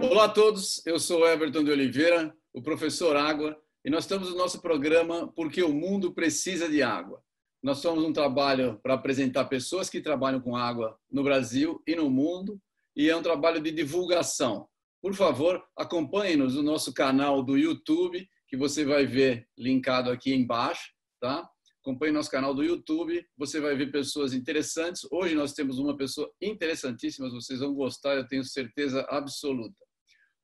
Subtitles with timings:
[0.00, 4.36] Olá a todos, eu sou Everton de Oliveira, o professor Água, e nós estamos no
[4.36, 7.22] nosso programa Porque o Mundo Precisa de Água.
[7.62, 12.10] Nós somos um trabalho para apresentar pessoas que trabalham com água no Brasil e no
[12.10, 12.60] mundo,
[12.96, 14.68] e é um trabalho de divulgação.
[15.00, 20.90] Por favor, acompanhe-nos no nosso canal do YouTube, que você vai ver linkado aqui embaixo,
[21.20, 21.48] tá?
[21.86, 25.06] Acompanhe nosso canal do YouTube, você vai ver pessoas interessantes.
[25.08, 29.76] Hoje nós temos uma pessoa interessantíssima, vocês vão gostar, eu tenho certeza absoluta.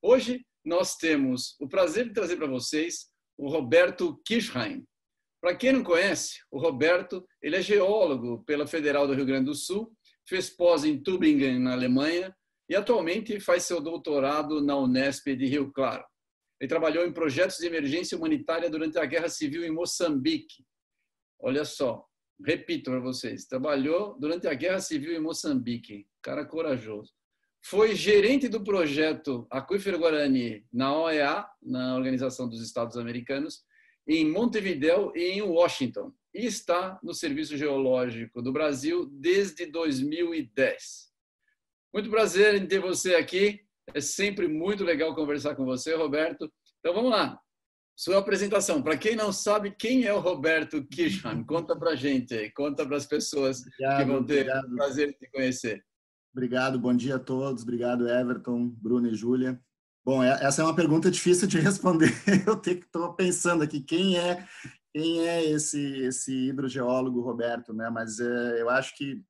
[0.00, 4.87] Hoje nós temos o prazer de trazer para vocês o Roberto Kirchheim.
[5.41, 9.56] Para quem não conhece, o Roberto, ele é geólogo pela Federal do Rio Grande do
[9.56, 9.92] Sul,
[10.25, 12.33] fez pós em Tübingen, na Alemanha,
[12.69, 16.05] e atualmente faz seu doutorado na Unesp de Rio Claro.
[16.61, 20.65] Ele trabalhou em projetos de emergência humanitária durante a Guerra Civil em Moçambique.
[21.39, 22.06] Olha só,
[22.45, 26.06] repito para vocês, trabalhou durante a Guerra Civil em Moçambique.
[26.23, 27.12] Cara corajoso.
[27.62, 33.62] Foi gerente do projeto Aquífero Guarani na OEA, na Organização dos Estados Americanos,
[34.06, 36.12] em Montevideo e em Washington.
[36.34, 41.14] E está no Serviço Geológico do Brasil desde 2010.
[41.95, 43.61] Muito prazer em ter você aqui.
[43.95, 46.53] É sempre muito legal conversar com você, Roberto.
[46.81, 47.39] Então vamos lá.
[47.97, 48.83] Sua apresentação.
[48.83, 51.45] Para quem não sabe, quem é o Roberto Kirchheim?
[51.47, 54.65] Conta para a gente aí, conta para as pessoas obrigado, que vão ter obrigado.
[54.65, 55.84] o prazer de te conhecer.
[56.34, 57.62] Obrigado, bom dia a todos.
[57.62, 59.61] Obrigado, Everton, Bruno e Júlia.
[60.05, 62.12] Bom, é, essa é uma pergunta difícil de responder.
[62.44, 64.44] Eu estou pensando aqui quem é
[64.93, 67.88] quem é esse esse hidrogeólogo Roberto, né?
[67.88, 69.22] Mas é, eu acho que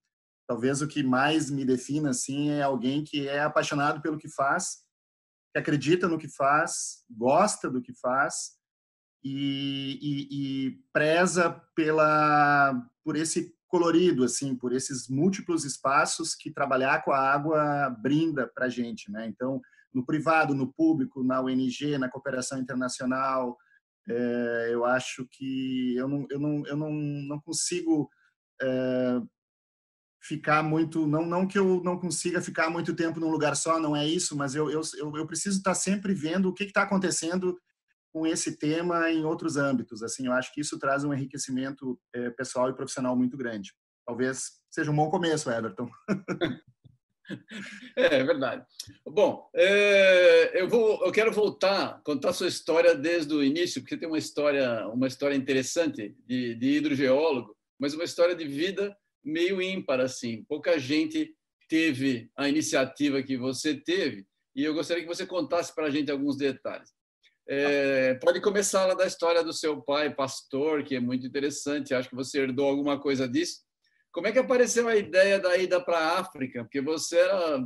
[0.47, 4.85] talvez o que mais me defina assim é alguém que é apaixonado pelo que faz,
[5.53, 8.53] que acredita no que faz, gosta do que faz
[9.23, 17.03] e, e, e preza pela por esse colorido assim, por esses múltiplos espaços que trabalhar
[17.03, 19.27] com a água brinda para gente, né?
[19.27, 19.61] Então,
[19.93, 23.59] no privado, no público, na ONG, na cooperação internacional,
[24.09, 28.09] é, eu acho que eu não, eu não, eu não, não consigo
[28.63, 29.21] é,
[30.25, 33.95] ficar muito não não que eu não consiga ficar muito tempo num lugar só não
[33.95, 37.59] é isso mas eu eu, eu preciso estar sempre vendo o que está acontecendo
[38.11, 42.31] com esse tema em outros âmbitos assim eu acho que isso traz um enriquecimento é,
[42.31, 43.73] pessoal e profissional muito grande.
[44.07, 45.89] Talvez seja um bom começo Everton.
[47.97, 48.63] É, é verdade.
[49.09, 54.07] Bom é, eu vou eu quero voltar contar sua história desde o início porque tem
[54.07, 60.01] uma história uma história interessante de, de hidrogeólogo mas uma história de vida meio ímpar
[60.01, 60.45] assim.
[60.45, 61.35] Pouca gente
[61.69, 66.11] teve a iniciativa que você teve e eu gostaria que você contasse para a gente
[66.11, 66.93] alguns detalhes.
[67.47, 71.95] É, pode começar lá da história do seu pai, pastor, que é muito interessante.
[71.95, 73.63] Acho que você herdou alguma coisa disso.
[74.13, 76.63] Como é que apareceu a ideia da ida para a África?
[76.63, 77.65] Porque você era,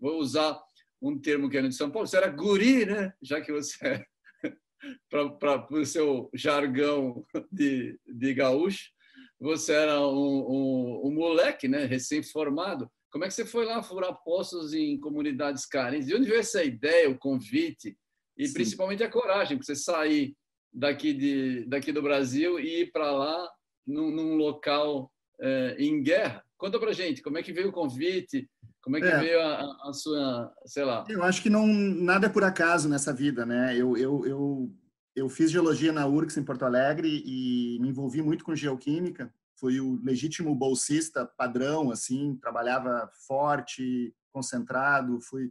[0.00, 0.58] vou usar
[1.00, 3.12] um termo que é de São Paulo, você era guri, né?
[3.20, 4.06] Já que você é,
[5.38, 8.95] para o seu jargão de, de gaúcho
[9.40, 12.90] você era um, um, um moleque, né, recém-formado.
[13.10, 16.06] Como é que você foi lá furar poços em comunidades carentes?
[16.06, 17.96] De onde veio essa ideia, o convite
[18.36, 18.54] e Sim.
[18.54, 20.34] principalmente a coragem para você sair
[20.72, 23.50] daqui de daqui do Brasil e ir para lá
[23.86, 25.10] num, num local
[25.40, 26.44] é, em guerra?
[26.58, 28.48] Conta para gente como é que veio o convite,
[28.82, 29.18] como é que é.
[29.18, 31.04] veio a, a, sua, sei lá?
[31.08, 33.74] Eu acho que não nada é por acaso nessa vida, né?
[33.76, 34.70] Eu, eu, eu
[35.16, 39.32] eu fiz geologia na URGS em Porto Alegre e me envolvi muito com geoquímica.
[39.58, 45.50] Fui o legítimo bolsista padrão, assim, trabalhava forte, concentrado, fui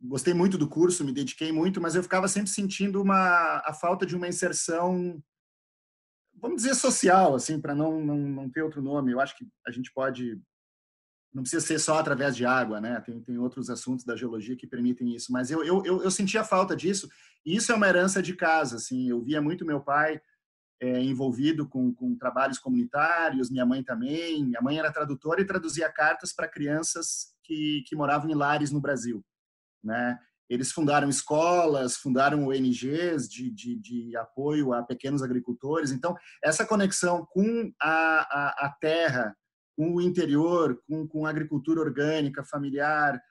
[0.00, 4.06] gostei muito do curso, me dediquei muito, mas eu ficava sempre sentindo uma a falta
[4.06, 5.22] de uma inserção
[6.40, 9.12] vamos dizer social, assim, para não, não não ter outro nome.
[9.12, 10.40] Eu acho que a gente pode
[11.32, 13.00] não precisa ser só através de água, né?
[13.00, 15.30] Tem, tem outros assuntos da geologia que permitem isso.
[15.32, 17.08] Mas eu, eu, eu, eu sentia falta disso.
[17.44, 19.08] E isso é uma herança de casa, assim.
[19.08, 20.20] Eu via muito meu pai
[20.80, 24.44] é, envolvido com, com trabalhos comunitários, minha mãe também.
[24.44, 28.80] Minha mãe era tradutora e traduzia cartas para crianças que, que moravam em lares no
[28.80, 29.24] Brasil,
[29.82, 30.18] né?
[30.48, 35.92] Eles fundaram escolas, fundaram ONGs de, de, de apoio a pequenos agricultores.
[35.92, 39.36] Então, essa conexão com a, a, a terra,
[39.78, 43.22] com o interior, com, com a agricultura orgânica, familiar,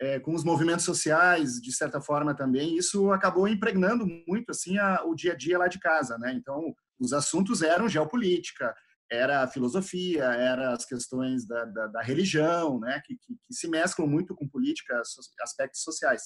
[0.00, 5.02] é, com os movimentos sociais, de certa forma também, isso acabou impregnando muito assim a,
[5.04, 6.32] o dia a dia lá de casa, né?
[6.32, 8.72] Então, os assuntos eram geopolítica,
[9.10, 13.02] era filosofia, era as questões da, da, da religião, né?
[13.04, 15.02] Que, que, que, se mesclam muito com política,
[15.40, 16.22] aspectos sociais.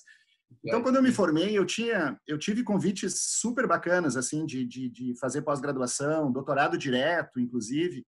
[0.62, 4.90] Então, quando eu me formei, eu tinha, eu tive convites super bacanas assim de, de,
[4.90, 8.04] de fazer pós-graduação, doutorado direto, inclusive,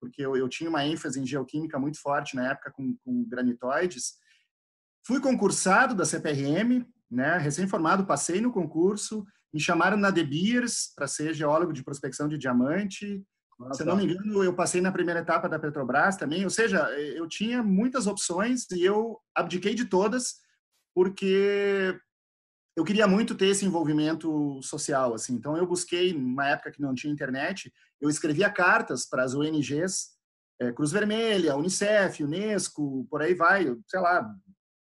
[0.00, 4.18] porque eu, eu tinha uma ênfase em geoquímica muito forte na época com, com granitoides
[5.08, 11.06] Fui concursado da CPRM, né, recém-formado, passei no concurso, me chamaram na De Beers para
[11.06, 13.24] ser geólogo de prospecção de diamante.
[13.58, 13.86] Ah, Se tá.
[13.86, 17.62] não me engano, eu passei na primeira etapa da Petrobras também, ou seja, eu tinha
[17.62, 20.34] muitas opções e eu abdiquei de todas
[20.94, 21.98] porque
[22.78, 25.34] eu queria muito ter esse envolvimento social, assim.
[25.34, 30.10] Então eu busquei, numa época que não tinha internet, eu escrevia cartas para as ONGs,
[30.60, 34.32] é, Cruz Vermelha, Unicef, Unesco, por aí vai, sei lá,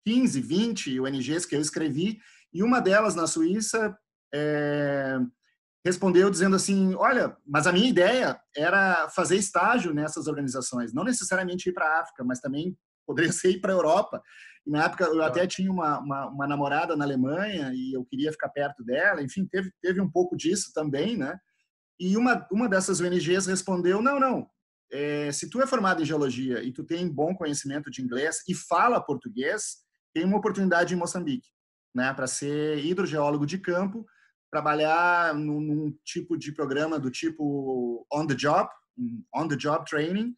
[0.08, 2.18] 15, 20 ONGs que eu escrevi,
[2.52, 3.96] e uma delas na Suíça
[4.34, 5.20] é,
[5.86, 11.70] respondeu dizendo assim: Olha, mas a minha ideia era fazer estágio nessas organizações, não necessariamente
[11.70, 12.76] ir para a África, mas também
[13.06, 14.22] poderia ser ir para a Europa.
[14.66, 18.32] E na época eu até tinha uma, uma, uma, namorada na Alemanha e eu queria
[18.32, 21.38] ficar perto dela, enfim, teve, teve um pouco disso também, né?
[22.00, 24.48] E uma, uma dessas ONGs respondeu: Não, não.
[24.92, 28.54] É, se tu é formado em geologia e tu tem bom conhecimento de inglês e
[28.54, 29.78] fala português,
[30.14, 31.48] tem uma oportunidade em Moçambique,
[31.96, 34.06] né, para ser hidrogeólogo de campo,
[34.52, 38.70] trabalhar num, num, tipo de programa do tipo on the job,
[39.34, 40.36] on the job training.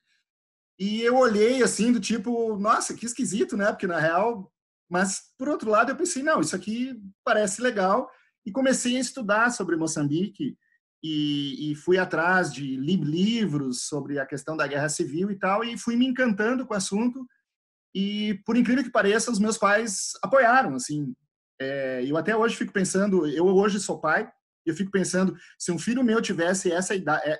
[0.77, 3.67] E eu olhei assim do tipo, nossa, que esquisito, né?
[3.67, 4.51] Porque na real,
[4.89, 8.09] mas por outro lado eu pensei, não, isso aqui parece legal
[8.45, 10.57] e comecei a estudar sobre Moçambique
[11.03, 15.63] e, e fui atrás de li livros sobre a questão da guerra civil e tal
[15.63, 17.25] e fui me encantando com o assunto
[17.95, 21.15] e, por incrível que pareça, os meus pais apoiaram, assim.
[21.61, 24.29] É, eu até hoje fico pensando, eu hoje sou pai,
[24.65, 27.37] eu fico pensando, se um filho meu tivesse essa idade, é,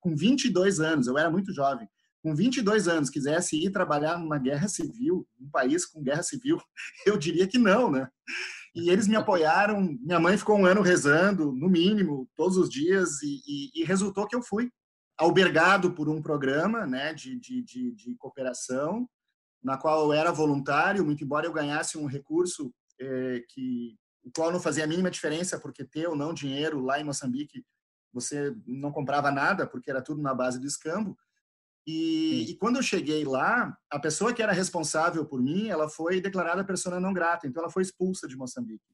[0.00, 1.86] com 22 anos, eu era muito jovem,
[2.22, 6.58] com 22 anos, quisesse ir trabalhar numa guerra civil, um país com guerra civil,
[7.06, 8.08] eu diria que não, né?
[8.74, 13.22] E eles me apoiaram, minha mãe ficou um ano rezando, no mínimo, todos os dias,
[13.22, 14.70] e, e, e resultou que eu fui
[15.18, 19.06] albergado por um programa né, de, de, de, de cooperação,
[19.62, 24.50] na qual eu era voluntário, muito embora eu ganhasse um recurso é, que o qual
[24.50, 27.64] não fazia a mínima diferença, porque ter ou não dinheiro lá em Moçambique,
[28.12, 31.16] você não comprava nada, porque era tudo na base do escambo.
[31.86, 36.20] E, e, quando eu cheguei lá, a pessoa que era responsável por mim, ela foi
[36.20, 38.84] declarada persona não grata, então ela foi expulsa de Moçambique.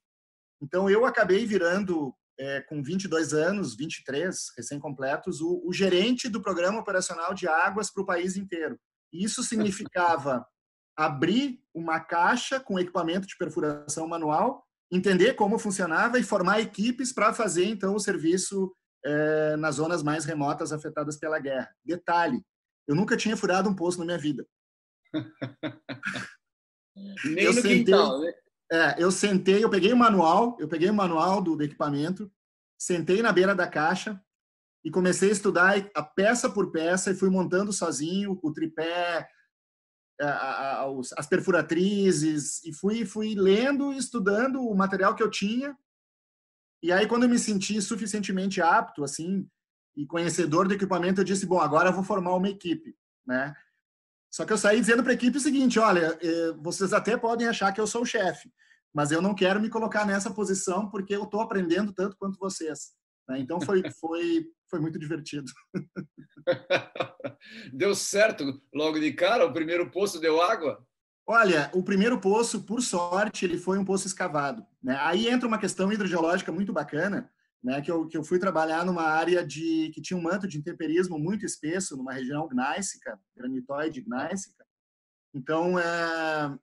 [0.60, 6.80] Então eu acabei virando, é, com 22 anos, 23, recém-completos, o, o gerente do programa
[6.80, 8.78] operacional de águas para o país inteiro.
[9.12, 10.46] E isso significava
[10.96, 17.34] abrir uma caixa com equipamento de perfuração manual, entender como funcionava e formar equipes para
[17.34, 18.72] fazer então o serviço
[19.04, 21.70] é, nas zonas mais remotas afetadas pela guerra.
[21.84, 22.42] Detalhe:
[22.88, 24.46] eu nunca tinha furado um poço na minha vida.
[27.24, 28.32] Nem eu no sentei, quintal, né?
[28.70, 32.30] É, eu sentei, eu peguei o manual, eu peguei o manual do, do equipamento,
[32.78, 34.20] sentei na beira da caixa
[34.84, 39.28] e comecei a estudar a peça por peça e fui montando sozinho o tripé,
[41.16, 45.76] as perfuratrizes e fui fui lendo e estudando o material que eu tinha
[46.82, 49.48] e aí quando eu me senti suficientemente apto assim
[49.98, 53.54] e conhecedor do equipamento eu disse bom agora eu vou formar uma equipe né
[54.30, 57.48] só que eu saí dizendo para a equipe o seguinte olha eh, vocês até podem
[57.48, 58.50] achar que eu sou o chefe
[58.94, 62.92] mas eu não quero me colocar nessa posição porque eu estou aprendendo tanto quanto vocês
[63.28, 63.40] né?
[63.40, 65.52] então foi foi foi muito divertido
[67.72, 69.46] deu certo logo de cara?
[69.46, 70.84] O primeiro poço deu água?
[71.26, 74.64] Olha, o primeiro poço, por sorte, ele foi um poço escavado.
[74.82, 74.96] Né?
[75.02, 77.30] Aí entra uma questão hidrogeológica muito bacana,
[77.62, 77.80] né?
[77.80, 81.18] que, eu, que eu fui trabalhar numa área de que tinha um manto de intemperismo
[81.18, 84.66] muito espesso, numa região gnáisica, granitoide gnáisica.
[85.34, 86.58] Então, é,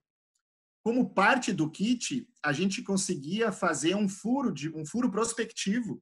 [0.83, 6.01] como parte do kit, a gente conseguia fazer um furo de um furo prospectivo,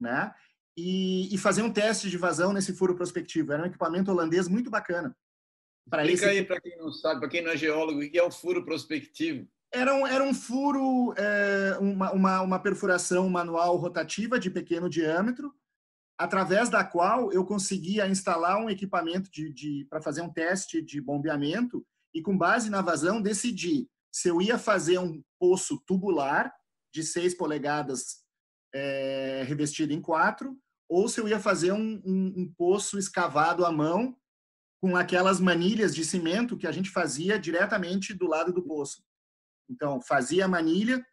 [0.00, 0.34] né?
[0.76, 3.52] e, e, fazer um teste de vazão nesse furo prospectivo.
[3.52, 5.16] Era um equipamento holandês muito bacana.
[5.86, 6.24] Explica esse...
[6.24, 8.64] aí para quem não sabe, para quem não é geólogo, o que é um furo
[8.64, 9.48] prospectivo?
[9.74, 15.52] Era um, era um furo, é, uma, uma, uma perfuração manual rotativa de pequeno diâmetro,
[16.16, 21.00] através da qual eu conseguia instalar um equipamento de, de para fazer um teste de
[21.00, 26.54] bombeamento e, com base na vazão, decidir se eu ia fazer um poço tubular
[26.94, 28.22] de 6 polegadas
[28.72, 30.56] é, revestido em 4,
[30.88, 34.16] ou se eu ia fazer um, um, um poço escavado à mão
[34.80, 39.02] com aquelas manilhas de cimento que a gente fazia diretamente do lado do poço.
[39.68, 41.04] Então, fazia a manilha,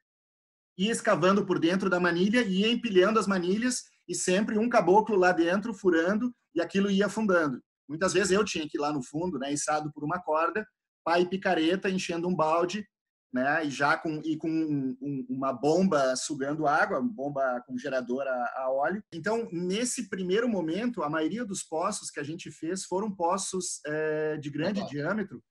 [0.78, 5.32] ia escavando por dentro da manilha, ia empilhando as manilhas e sempre um caboclo lá
[5.32, 7.62] dentro furando e aquilo ia afundando.
[7.88, 10.66] Muitas vezes eu tinha que ir lá no fundo, né, içado por uma corda,
[11.04, 12.86] pai picareta enchendo um balde,
[13.34, 18.28] né, e já com e com um, um, uma bomba sugando água, bomba com gerador
[18.28, 19.04] a, a, óleo.
[19.14, 24.38] Então, nesse primeiro momento, a maioria dos poços que a gente fez foram poços é,
[24.38, 25.42] de grande diâmetro,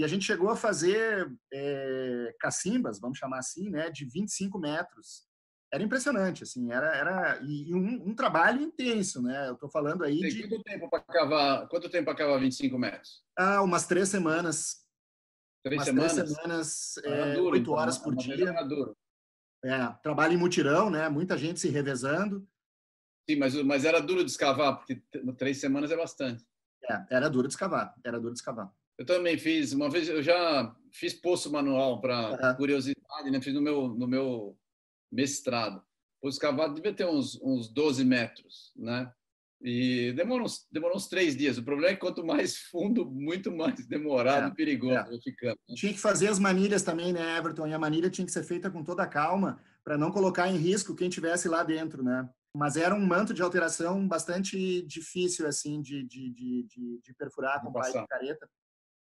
[0.00, 5.28] e a gente chegou a fazer é, cacimbas, vamos chamar assim, né, de 25 metros.
[5.70, 9.48] Era impressionante, assim, era, era e um, um trabalho intenso, né?
[9.48, 11.68] Eu estou falando aí de quanto tempo para cavar?
[11.68, 13.22] Quanto tempo para cavar 25 metros?
[13.38, 14.86] Ah, umas três semanas.
[15.62, 16.14] Três umas semanas.
[16.14, 18.54] Três semanas, é, duro, oito então, horas por dia.
[19.62, 21.10] É, trabalho em mutirão, né?
[21.10, 22.48] Muita gente se revezando.
[23.28, 25.02] Sim, mas, mas era duro de escavar, porque
[25.36, 26.42] três semanas é bastante.
[26.90, 28.72] É, era duro de escavar, era duro de escavar.
[29.00, 33.40] Eu também fiz, uma vez eu já fiz poço manual para curiosidade, né?
[33.40, 34.58] Fiz no meu, no meu
[35.10, 35.82] mestrado.
[36.20, 39.10] Poço escavado devia ter uns, uns 12 metros, né?
[39.62, 41.56] E demorou uns, demorou uns três dias.
[41.56, 45.20] O problema é que quanto mais fundo, muito mais demorado é, e perigoso é.
[45.22, 45.58] ficando.
[45.66, 45.74] Né?
[45.76, 47.68] Tinha que fazer as manilhas também, né, Everton?
[47.68, 50.58] E a manilha tinha que ser feita com toda a calma para não colocar em
[50.58, 52.28] risco quem tivesse lá dentro, né?
[52.54, 57.62] Mas era um manto de alteração bastante difícil, assim, de, de, de, de, de perfurar
[57.62, 58.46] com pai de careta.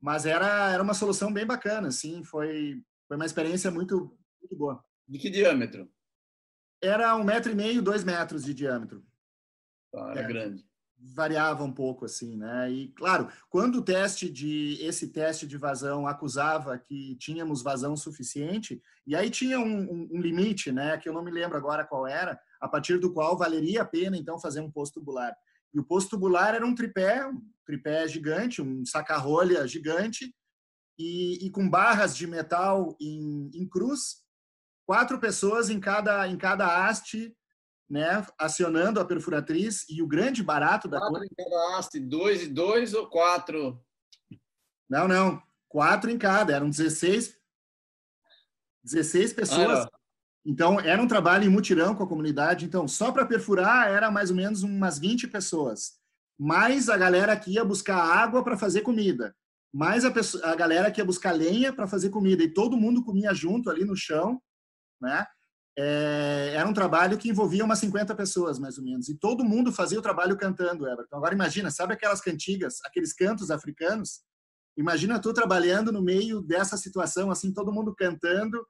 [0.05, 4.85] Mas era, era uma solução bem bacana, assim, foi, foi uma experiência muito, muito boa.
[5.07, 5.91] De que diâmetro?
[6.79, 9.03] Era um metro e meio, dois metros de diâmetro.
[9.95, 10.63] Ah, era é, grande.
[10.95, 12.71] Variava um pouco, assim, né?
[12.71, 18.79] E, claro, quando o teste de, esse teste de vazão acusava que tínhamos vazão suficiente,
[19.07, 20.99] e aí tinha um, um, um limite, né?
[20.99, 24.15] Que eu não me lembro agora qual era, a partir do qual valeria a pena,
[24.15, 25.35] então, fazer um posto tubular.
[25.73, 27.27] E o posto tubular era um tripé,
[27.65, 30.33] tripé gigante, um saca-rolha gigante,
[30.97, 34.23] e, e, com barras de metal em, em, cruz,
[34.85, 37.35] quatro pessoas em cada, em cada haste,
[37.89, 41.27] né, acionando a perfuratriz, e o grande barato da quatro coisa...
[41.31, 43.83] em cada haste, dois e dois ou quatro?
[44.89, 47.37] Não, não, quatro em cada, eram 16,
[48.83, 49.79] 16 pessoas.
[49.79, 49.89] Ah,
[50.45, 52.65] então, era um trabalho em mutirão com a comunidade.
[52.65, 55.99] Então, só para perfurar era mais ou menos umas 20 pessoas.
[56.37, 59.35] Mais a galera que ia buscar água para fazer comida.
[59.73, 62.43] Mais a, pessoa, a galera que ia buscar lenha para fazer comida.
[62.43, 64.41] E todo mundo comia junto ali no chão,
[65.01, 65.25] né?
[65.77, 69.09] É, era um trabalho que envolvia umas 50 pessoas, mais ou menos.
[69.09, 71.17] E todo mundo fazia o trabalho cantando, Everton.
[71.17, 74.21] Agora imagina, sabe aquelas cantigas, aqueles cantos africanos?
[74.77, 78.65] Imagina tu trabalhando no meio dessa situação, assim, todo mundo cantando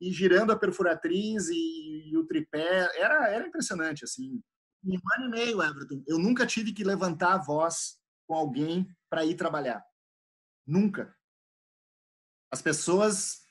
[0.00, 2.88] e girando a perfuratriz e, e, o tripé.
[2.96, 4.40] Era, era impressionante, assim.
[4.84, 8.86] Em um ano e meio, Everton, eu nunca tive que levantar a voz com alguém
[9.08, 9.84] para ir trabalhar.
[10.66, 11.14] Nunca.
[12.50, 13.42] As pessoas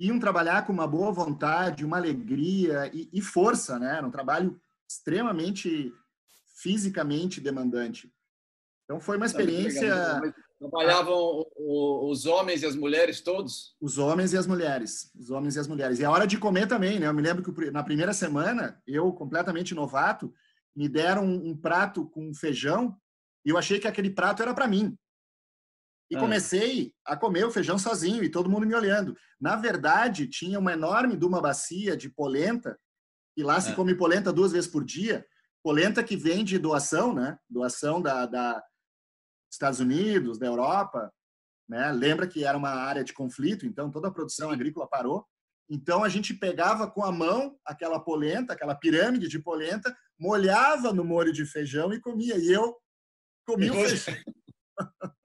[0.00, 3.96] iam trabalhar com uma boa vontade, uma alegria e, e força, né?
[3.98, 5.92] Era um trabalho extremamente
[6.56, 8.12] fisicamente demandante.
[8.84, 9.94] Então foi uma experiência
[10.58, 13.76] Trabalhavam os homens e as mulheres todos?
[13.80, 15.08] Os homens e as mulheres.
[15.16, 16.00] Os homens e as mulheres.
[16.00, 17.06] E a hora de comer também, né?
[17.06, 20.34] Eu me lembro que na primeira semana, eu, completamente novato,
[20.78, 22.96] me deram um, prato com feijão
[23.44, 24.96] e eu achei que aquele prato era para mim.
[26.08, 26.20] E ah.
[26.20, 29.16] comecei a comer o feijão sozinho e todo mundo me olhando.
[29.40, 32.78] Na verdade, tinha uma enorme de uma bacia de polenta,
[33.36, 33.74] e lá se ah.
[33.74, 35.26] come polenta duas vezes por dia.
[35.64, 37.36] Polenta que vem de doação, né?
[37.50, 38.62] Doação da, da
[39.50, 41.12] Estados Unidos, da Europa,
[41.68, 41.90] né?
[41.90, 45.26] Lembra que era uma área de conflito, então toda a produção agrícola parou.
[45.68, 51.04] Então a gente pegava com a mão aquela polenta, aquela pirâmide de polenta, molhava no
[51.04, 52.36] molho de feijão e comia.
[52.36, 52.76] E eu
[53.46, 54.14] comia o feijão.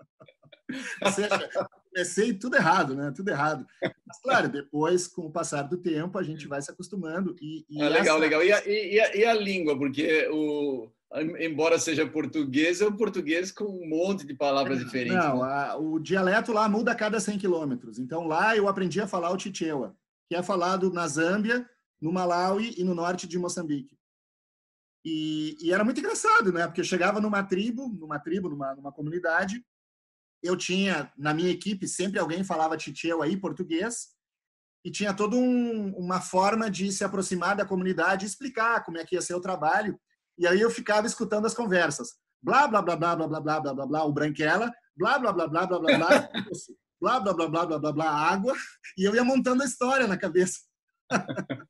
[1.04, 1.50] Ou seja,
[1.90, 3.12] comecei tudo errado, né?
[3.16, 3.66] Tudo errado.
[3.82, 7.36] Mas, claro, depois, com o passar do tempo, a gente vai se acostumando.
[7.40, 8.18] E, e ah, legal, essa...
[8.18, 8.44] legal.
[8.44, 9.78] E a, e, a, e a língua?
[9.78, 10.92] Porque o,
[11.40, 15.18] embora seja português, é um português com um monte de palavras diferentes.
[15.18, 15.54] Não, né?
[15.54, 18.00] a, o dialeto lá muda a cada 100 quilômetros.
[18.00, 19.96] Então, lá eu aprendi a falar o Chichewa,
[20.34, 21.70] que é falado na Zâmbia,
[22.02, 23.96] no Malawi e no norte de Moçambique.
[25.06, 26.66] E, e, era muito engraçado, né?
[26.66, 29.64] Porque eu chegava numa tribo, numa tribo, numa, numa comunidade,
[30.42, 34.08] eu tinha, na minha equipe, sempre alguém falava Chichewa aí, português,
[34.84, 39.06] e tinha toda um, uma forma de se aproximar da comunidade e explicar como é
[39.06, 40.00] que ia ser o trabalho.
[40.36, 42.16] E aí eu ficava escutando as conversas.
[42.42, 45.48] Blá, blá, blá, blá, blá, blá, blá, blá, blá, blá, o Branquela, blá, blá, blá,
[45.48, 46.30] blá, blá, blá, blá.
[47.04, 48.56] Blá, blá, blá, blá, blá, blá, blá, água,
[48.98, 50.62] e eu ia montando a história na cabeça.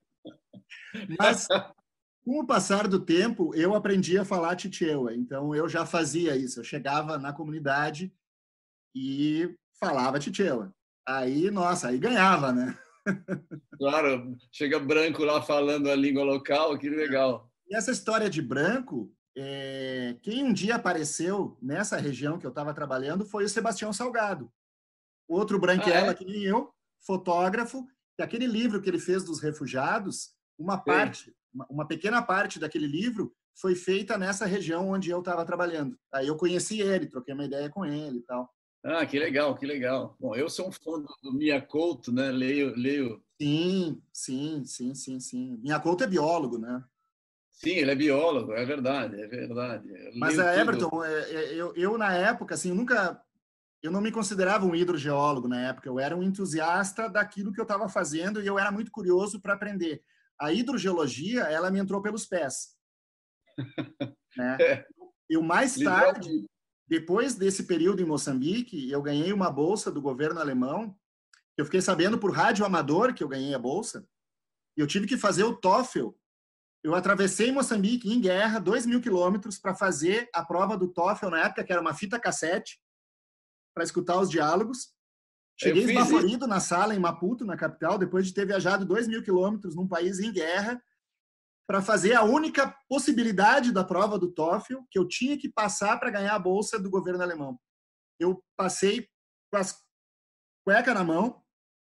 [1.19, 1.47] Mas,
[2.23, 6.59] com o passar do tempo, eu aprendi a falar titieua, então eu já fazia isso.
[6.59, 8.13] Eu chegava na comunidade
[8.95, 10.71] e falava titieua.
[11.05, 12.77] Aí, nossa, aí ganhava, né?
[13.77, 17.51] Claro, chega branco lá falando a língua local, que legal.
[17.67, 22.73] E essa história de branco, é, quem um dia apareceu nessa região que eu estava
[22.73, 24.49] trabalhando foi o Sebastião Salgado.
[25.27, 26.13] Outro branquela ah, é?
[26.13, 26.73] que nem eu,
[27.05, 27.85] fotógrafo,
[28.17, 30.83] e aquele livro que ele fez dos refugiados, uma Sim.
[30.85, 35.97] parte, uma, uma pequena parte daquele livro foi feita nessa região onde eu estava trabalhando.
[36.11, 38.49] Aí eu conheci ele, troquei uma ideia com ele e tal.
[38.83, 40.17] Ah, que legal, que legal.
[40.19, 42.31] Bom, eu sou um fã do Mia Couto, né?
[42.31, 43.23] Leio, leio.
[43.41, 45.57] Sim, sim, sim, sim, sim.
[45.63, 46.83] Mia Couto é biólogo, né?
[47.53, 49.87] Sim, ele é biólogo, é verdade, é verdade.
[50.17, 53.23] Mas a Everton, é, é, eu, eu na época, assim, nunca,
[53.83, 55.89] eu não me considerava um hidrogeólogo na época.
[55.89, 59.53] Eu era um entusiasta daquilo que eu estava fazendo e eu era muito curioso para
[59.53, 60.01] aprender.
[60.39, 62.77] A hidrogeologia, ela me entrou pelos pés.
[64.37, 64.57] né?
[64.61, 64.85] É.
[65.29, 66.45] Eu mais tarde,
[66.87, 70.97] depois desse período em Moçambique, eu ganhei uma bolsa do governo alemão.
[71.57, 74.07] Eu fiquei sabendo por rádio amador que eu ganhei a bolsa.
[74.77, 76.11] E eu tive que fazer o TOEFL.
[76.81, 81.45] Eu atravessei Moçambique em guerra, dois mil quilômetros, para fazer a prova do TOEFL na
[81.45, 82.81] época, que era uma fita cassete,
[83.73, 84.93] para escutar os diálogos.
[85.59, 89.75] Cheguei esbaforido na sala em Maputo, na capital, depois de ter viajado dois mil quilômetros
[89.75, 90.81] num país em guerra,
[91.67, 96.11] para fazer a única possibilidade da prova do TOEFL que eu tinha que passar para
[96.11, 97.59] ganhar a bolsa do governo alemão.
[98.19, 99.07] Eu passei
[99.51, 99.81] com as
[100.65, 101.41] cueca na mão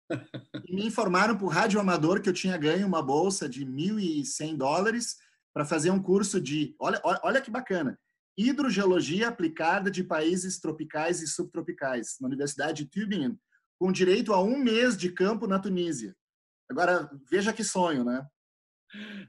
[0.68, 5.18] e me informaram por rádio amador que eu tinha ganho uma bolsa de 1.100 dólares
[5.54, 8.00] para fazer um curso de, olha, olha que bacana,
[8.38, 13.38] hidrogeologia aplicada de países tropicais e subtropicais na Universidade de Tübingen,
[13.80, 16.16] com direito a um mês de campo na Tunísia.
[16.70, 18.26] Agora veja que sonho, né?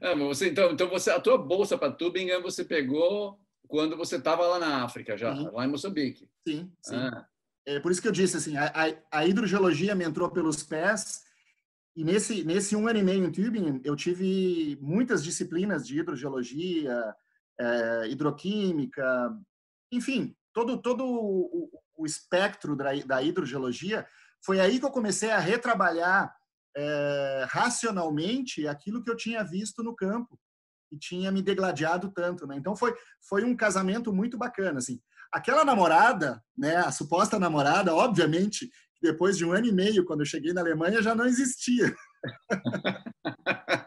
[0.01, 4.45] É, você, então, então você, a tua bolsa para Tübingen você pegou quando você estava
[4.45, 5.49] lá na África já, sim.
[5.51, 6.29] lá em Moçambique.
[6.47, 6.95] Sim, sim.
[6.95, 7.27] Ah.
[7.67, 11.23] É por isso que eu disse assim, a, a, a, hidrogeologia me entrou pelos pés
[11.95, 17.15] e nesse nesse um ano e meio em Tübingen eu tive muitas disciplinas de hidrogeologia,
[17.59, 19.31] é, hidroquímica,
[19.91, 24.05] enfim, todo todo o, o espectro da, hidrogeologia.
[24.43, 26.33] Foi aí que eu comecei a retrabalhar
[26.75, 30.39] é, racionalmente aquilo que eu tinha visto no campo
[30.91, 32.55] e tinha me degladiado tanto, né?
[32.57, 32.93] Então foi
[33.27, 34.99] foi um casamento muito bacana, assim.
[35.31, 38.69] Aquela namorada, né, a suposta namorada, obviamente,
[39.01, 41.93] depois de um ano e meio, quando eu cheguei na Alemanha, já não existia.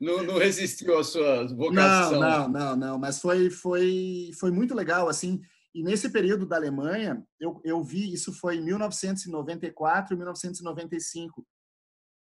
[0.00, 2.20] não, não resistiu à sua vocação.
[2.20, 2.98] Não, não, não, não.
[2.98, 5.40] Mas foi, foi, foi muito legal, assim.
[5.74, 11.46] E nesse período da Alemanha, eu, eu vi, isso foi em 1994 1995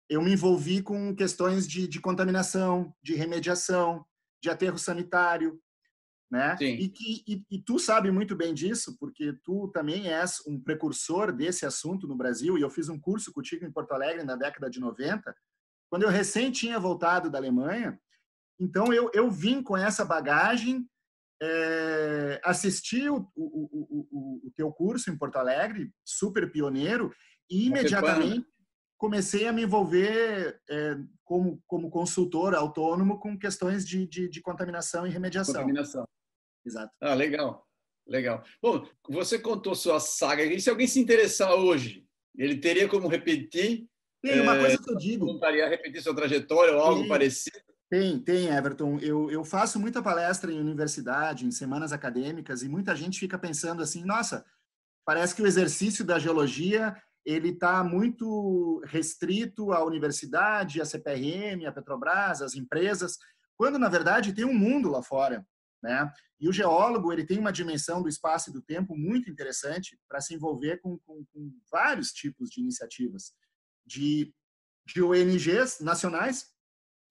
[0.09, 4.05] eu me envolvi com questões de, de contaminação, de remediação,
[4.41, 5.59] de aterro sanitário,
[6.29, 6.55] né?
[6.59, 11.31] E, que, e, e, tu sabe muito bem disso, porque tu também és um precursor
[11.31, 14.69] desse assunto no Brasil, e eu fiz um curso contigo em Porto Alegre na década
[14.69, 15.35] de 90,
[15.93, 18.01] quando eu recém tinha voltado da Alemanha.
[18.59, 20.89] Então, eu, eu vim com essa bagagem,
[21.39, 27.13] é, assisti o, o, o, o, teu curso em Porto Alegre, super pioneiro,
[27.47, 28.43] e imediatamente
[28.97, 35.05] comecei a me envolver é, como, como consultor autônomo com questões de, de, de, contaminação
[35.05, 35.53] e remediação.
[35.53, 36.07] Contaminação.
[36.65, 36.91] Exato.
[37.01, 37.67] Ah, legal.
[38.07, 38.43] Legal.
[38.59, 40.43] Bom, você contou sua saga.
[40.43, 42.03] E se alguém se interessar hoje,
[42.35, 43.87] ele teria como repetir?
[44.23, 45.25] Tem uma é, coisa que eu digo.
[45.25, 47.59] Voltaria a repetir sua trajetória ou algo tem, parecido?
[47.89, 48.97] Tem, tem, Everton.
[48.99, 53.83] Eu, eu faço muita palestra em universidade, em semanas acadêmicas, e muita gente fica pensando
[53.83, 54.45] assim: nossa,
[55.05, 61.71] parece que o exercício da geologia ele está muito restrito à universidade, à CPRM, à
[61.71, 63.17] Petrobras, às empresas,
[63.57, 65.45] quando na verdade tem um mundo lá fora,
[65.81, 66.09] né?
[66.39, 70.19] E o geólogo ele tem uma dimensão do espaço e do tempo muito interessante para
[70.19, 73.33] se envolver com, com, com, vários tipos de iniciativas,
[73.85, 74.33] de,
[74.85, 76.47] de ONGs nacionais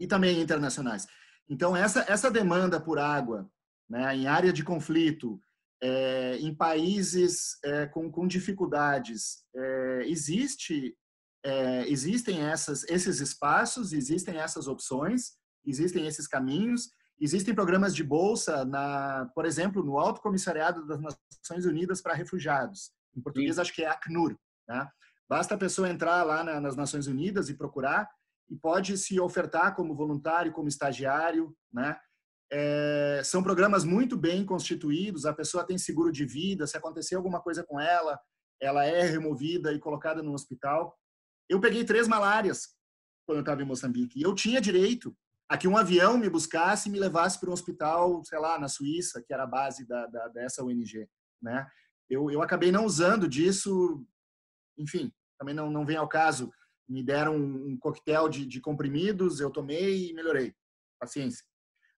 [0.01, 1.07] e também internacionais.
[1.49, 3.51] Então essa essa demanda por água,
[3.89, 5.41] né, em área de conflito,
[5.83, 10.97] é, em países é, com, com, dificuldades, é, existe,
[11.45, 15.33] é, existem essas, esses espaços, existem essas opções,
[15.67, 16.89] existem esses caminhos,
[17.21, 22.93] existem programas de bolsa, na, por exemplo, no Alto Comissariado das Nações Unidas para Refugiados.
[23.17, 23.61] Em português, Sim.
[23.61, 24.37] acho que é ACNUR.
[24.67, 24.89] Tá?
[25.33, 28.07] Basta a pessoa entrar lá na, nas Nações Unidas e procurar,
[28.51, 31.99] e pode se ofertar como voluntário, como estagiário, né?
[32.53, 37.41] É, são programas muito bem constituídos, a pessoa tem seguro de vida, se acontecer alguma
[37.41, 38.21] coisa com ela,
[38.61, 40.95] ela é removida e colocada no hospital.
[41.49, 42.77] Eu peguei três malárias
[43.25, 44.21] quando eu estava em Moçambique.
[44.21, 45.17] E eu tinha direito
[45.49, 48.69] a que um avião me buscasse e me levasse para um hospital, sei lá, na
[48.69, 51.09] Suíça, que era a base da, da dessa ONG,
[51.41, 51.67] né?
[52.11, 54.05] Eu, eu acabei não usando disso,
[54.77, 56.53] enfim, também não, não vem ao caso.
[56.89, 60.55] Me deram um, coquetel de, de comprimidos, eu tomei e melhorei.
[61.01, 61.45] Paciência.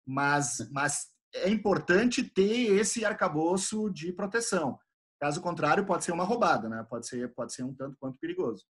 [0.07, 4.79] Mas, mas é importante ter esse arcabouço de proteção.
[5.21, 6.87] Caso contrário, pode ser uma roubada, né?
[6.89, 8.65] Pode ser, pode ser um tanto quanto perigoso.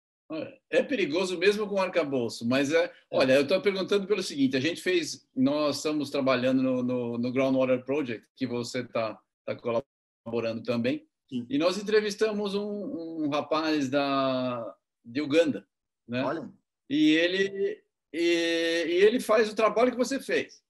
[0.70, 2.90] É perigoso mesmo com arcabouço, mas é.
[3.10, 7.32] Olha, eu estou perguntando pelo seguinte: a gente fez, nós estamos trabalhando no, no, no
[7.32, 11.46] Groundwater Project, que você está tá colaborando também, Sim.
[11.48, 15.66] e nós entrevistamos um, um, rapaz da de Uganda,
[16.06, 16.24] né?
[16.24, 16.50] Olha.
[16.88, 17.82] E ele
[18.12, 20.62] e, e ele faz o trabalho que você fez.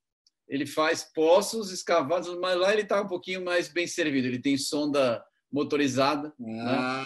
[0.48, 4.26] Ele faz poços escavados, mas lá ele está um pouquinho mais bem servido.
[4.26, 6.32] Ele tem sonda motorizada.
[6.38, 6.60] Né?
[6.66, 7.04] Ah.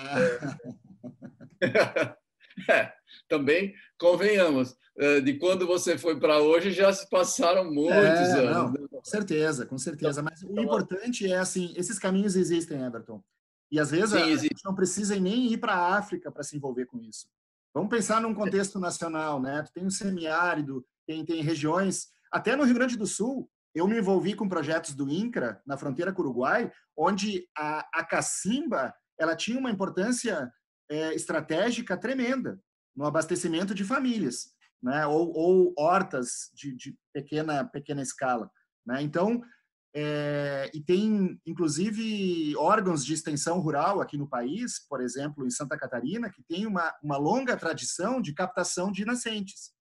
[1.60, 2.16] Né?
[2.68, 2.92] É,
[3.28, 8.52] também convenhamos, é, de quando você foi para hoje já se passaram muitos é, anos.
[8.52, 8.88] Não, né?
[8.90, 10.22] com certeza, com certeza.
[10.22, 13.22] Mas o importante é assim, esses caminhos existem, Everton.
[13.70, 16.56] E às vezes Sim, a gente não precisa nem ir para a África para se
[16.56, 17.28] envolver com isso.
[17.74, 19.64] Vamos pensar num contexto nacional, né?
[19.74, 24.34] Tem um semiárido, tem, tem regiões, até no Rio Grande do Sul, eu me envolvi
[24.34, 29.58] com projetos do INCRA, na fronteira com o Uruguai, onde a, a cacimba ela tinha
[29.58, 30.50] uma importância
[30.90, 32.60] é, estratégica tremenda
[32.96, 34.52] no abastecimento de famílias,
[34.82, 35.06] né?
[35.06, 38.50] ou, ou hortas de, de, pequena, pequena escala.
[38.86, 39.02] Né?
[39.02, 39.42] Então,
[40.00, 45.76] é, e tem, inclusive, órgãos de extensão rural aqui no país, por exemplo, em Santa
[45.76, 49.72] Catarina, que tem uma, uma longa tradição de captação de nascentes.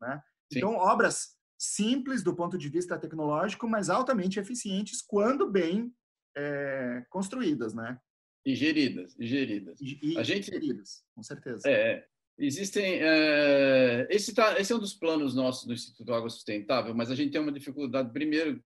[0.00, 0.22] Né?
[0.52, 5.92] Então, obras simples do ponto de vista tecnológico, mas altamente eficientes quando bem
[6.36, 7.98] é, construídas, né?
[8.46, 9.80] E geridas, e geridas.
[9.80, 11.68] E, a gente, geridas, com certeza.
[11.68, 12.04] É,
[12.38, 12.98] existem.
[13.00, 17.14] É, esse, tá, esse é um dos planos nossos do Instituto Água Sustentável, mas a
[17.16, 18.12] gente tem uma dificuldade.
[18.12, 18.62] Primeiro,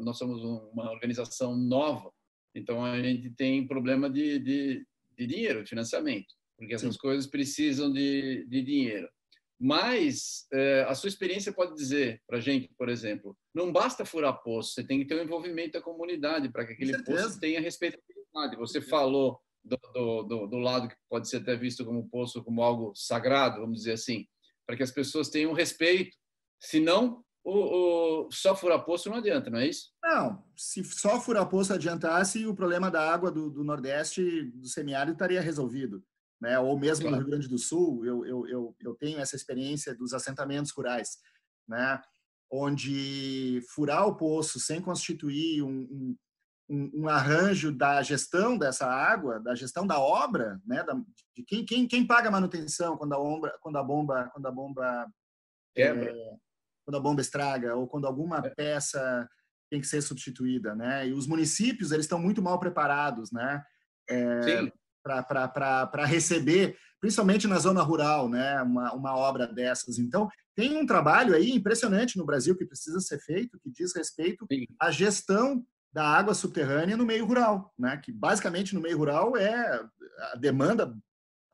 [0.00, 2.12] nós somos uma organização nova,
[2.54, 4.86] então a gente tem problema de, de,
[5.18, 7.00] de dinheiro, de financiamento, porque essas Sim.
[7.00, 9.08] coisas precisam de, de dinheiro.
[9.58, 14.42] Mas é, a sua experiência pode dizer para a gente, por exemplo, não basta furar
[14.42, 17.60] poço, você tem que ter o um envolvimento da comunidade para que aquele poço tenha
[17.60, 18.56] respeitabilidade.
[18.56, 22.92] Você falou do, do, do, lado que pode ser até visto como poço, como algo
[22.94, 24.26] sagrado, vamos dizer assim,
[24.66, 26.14] para que as pessoas tenham respeito.
[26.60, 29.90] Senão, o, o, só furar poço não adianta, não é isso?
[30.02, 35.12] Não, se só furar poço adiantasse, o problema da água do, do Nordeste, do semiárido,
[35.12, 36.02] estaria resolvido
[36.44, 36.58] né?
[36.58, 37.16] ou mesmo claro.
[37.16, 41.16] no Rio Grande do Sul, eu, eu, eu, eu tenho essa experiência dos assentamentos rurais,
[41.66, 42.00] né?
[42.50, 46.16] onde furar o poço sem constituir um,
[46.68, 50.94] um, um, arranjo da gestão dessa água, da gestão da obra, né, da,
[51.34, 54.52] de quem, quem, quem paga a manutenção quando a, ombra, quando a bomba, quando a
[54.52, 55.10] bomba
[55.74, 56.36] quebra, é,
[56.84, 58.50] quando a bomba estraga ou quando alguma é.
[58.50, 59.28] peça
[59.70, 61.08] tem que ser substituída, né?
[61.08, 63.62] E os municípios eles estão muito mal preparados, né?
[64.08, 64.70] É,
[65.04, 69.98] para receber, principalmente na zona rural, né, uma, uma obra dessas.
[69.98, 74.46] Então, tem um trabalho aí impressionante no Brasil que precisa ser feito, que diz respeito
[74.50, 74.66] Sim.
[74.80, 79.80] à gestão da água subterrânea no meio rural, né, que basicamente no meio rural é
[80.32, 80.94] a demanda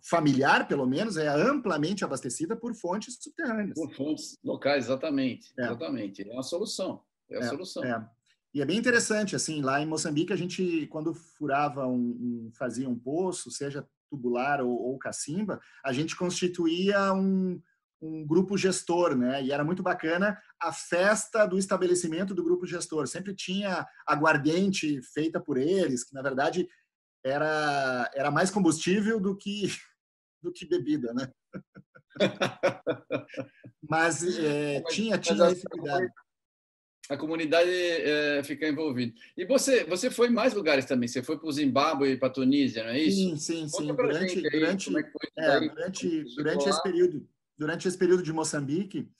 [0.02, 3.74] familiar, pelo menos, é amplamente abastecida por fontes subterrâneas.
[3.74, 5.52] Por fontes locais, exatamente.
[5.58, 5.64] É.
[5.64, 6.28] Exatamente.
[6.28, 7.02] É a solução.
[7.30, 7.84] É a é, solução.
[7.84, 8.08] É.
[8.52, 12.88] E é bem interessante, assim, lá em Moçambique a gente, quando furava um, um fazia
[12.88, 17.62] um poço, seja tubular ou, ou cacimba, a gente constituía um,
[18.02, 19.42] um grupo gestor, né?
[19.42, 23.06] E era muito bacana a festa do estabelecimento do grupo gestor.
[23.06, 26.68] Sempre tinha aguardente feita por eles, que na verdade
[27.24, 29.68] era era mais combustível do que
[30.42, 31.30] do que bebida, né?
[33.88, 36.10] Mas é, tinha tinha esse cuidado
[37.10, 39.12] a comunidade é, ficar envolvida.
[39.36, 41.08] E você, você foi em mais lugares também?
[41.08, 43.16] Você foi para o Zimbábue e para a Tunísia, não é isso?
[43.16, 43.86] Sim, sim, sim.
[43.88, 44.96] Durante, aí, durante,
[45.36, 49.10] é, durante, durante esse período, durante esse período de Moçambique,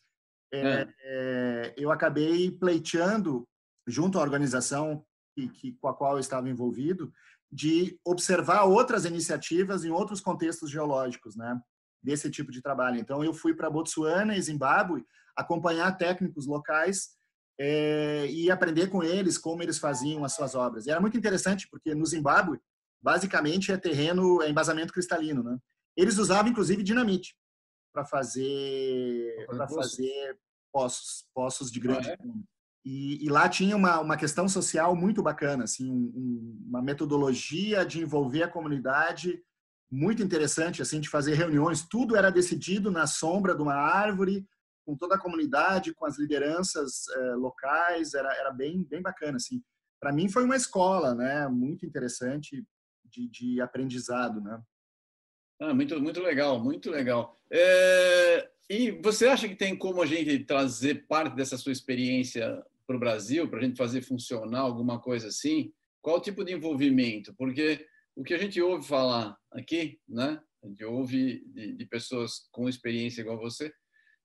[0.52, 0.88] é, é.
[1.02, 1.74] é.
[1.76, 3.44] eu acabei pleiteando
[3.88, 5.04] junto à organização
[5.34, 7.12] que, que, com a qual eu estava envolvido,
[7.52, 11.60] de observar outras iniciativas em outros contextos geológicos, né?
[12.02, 12.98] Desse tipo de trabalho.
[12.98, 15.04] Então, eu fui para Botsuana e Zimbábue
[15.36, 17.10] acompanhar técnicos locais
[17.58, 20.86] é, e aprender com eles como eles faziam as suas obras.
[20.86, 22.58] E era muito interessante porque no Zimbábue,
[23.02, 25.58] basicamente é terreno, é embasamento cristalino, né?
[25.96, 27.36] Eles usavam inclusive dinamite
[27.92, 30.38] para fazer para fazer
[30.72, 32.18] poços, poços de grande ah, é?
[32.84, 38.00] E, e, lá tinha uma, uma questão social muito bacana, assim, um, uma metodologia de
[38.00, 39.42] envolver a comunidade
[39.90, 41.86] muito interessante, assim, de fazer reuniões.
[41.86, 44.46] Tudo era decidido na sombra de uma árvore,
[44.86, 48.14] com toda a comunidade, com as lideranças eh, locais.
[48.14, 49.62] Era, era bem, bem bacana, assim.
[50.00, 52.64] Para mim foi uma escola, né, muito interessante
[53.04, 54.62] de, de aprendizado, né.
[55.60, 57.36] Ah, muito, muito legal, muito legal.
[57.52, 62.96] É, e você acha que tem como a gente trazer parte dessa sua experiência para
[62.96, 65.72] o Brasil, para a gente fazer funcionar alguma coisa assim?
[66.02, 67.32] Qual tipo de envolvimento?
[67.38, 70.40] Porque o que a gente ouve falar aqui, né?
[70.64, 73.72] A gente ouve de, de pessoas com experiência igual você,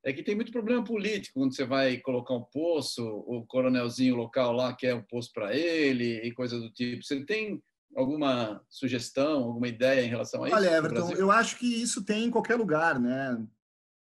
[0.03, 4.51] é que tem muito problema político quando você vai colocar um poço, o coronelzinho local
[4.51, 7.03] lá quer um poço para ele e coisa do tipo.
[7.03, 7.61] Você tem
[7.95, 10.57] alguma sugestão, alguma ideia em relação a isso?
[10.57, 13.37] Olha, Everton, eu acho que isso tem em qualquer lugar, né?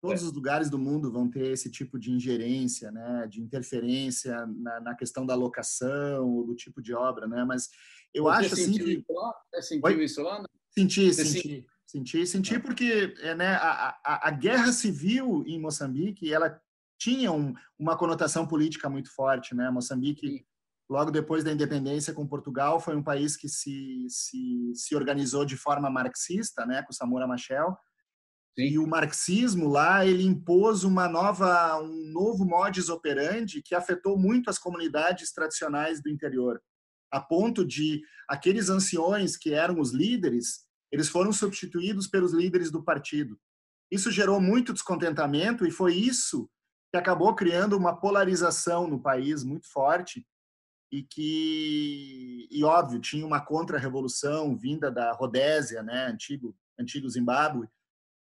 [0.02, 0.26] Todos é.
[0.26, 3.24] os lugares do mundo vão ter esse tipo de ingerência, né?
[3.30, 7.44] De interferência na, na questão da locação ou do tipo de obra, né?
[7.44, 7.70] Mas
[8.12, 9.04] eu Você acho assim que...
[9.62, 10.40] Sentiu isso lá?
[10.40, 10.46] Não?
[10.76, 11.66] Senti, Você senti.
[11.86, 12.60] Senti, senti ah.
[12.60, 16.58] porque é, né, a, a, a, guerra civil em Moçambique ela
[16.98, 19.70] tinha um, uma conotação política muito forte, né?
[19.70, 20.44] Moçambique
[20.90, 25.56] logo depois da independência com Portugal, foi um país que se, se, se organizou de
[25.56, 27.76] forma marxista, né, com Samora Machel.
[28.58, 28.64] Sim.
[28.64, 34.50] E o marxismo lá, ele impôs uma nova, um novo modus operandi que afetou muito
[34.50, 36.62] as comunidades tradicionais do interior,
[37.10, 42.82] a ponto de aqueles anciões que eram os líderes, eles foram substituídos pelos líderes do
[42.82, 43.38] partido.
[43.90, 46.48] Isso gerou muito descontentamento e foi isso
[46.90, 50.26] que acabou criando uma polarização no país muito forte
[50.92, 57.66] e que, e óbvio, tinha uma contra-revolução vinda da Rodésia, né, antigo, antigo Zimbábue,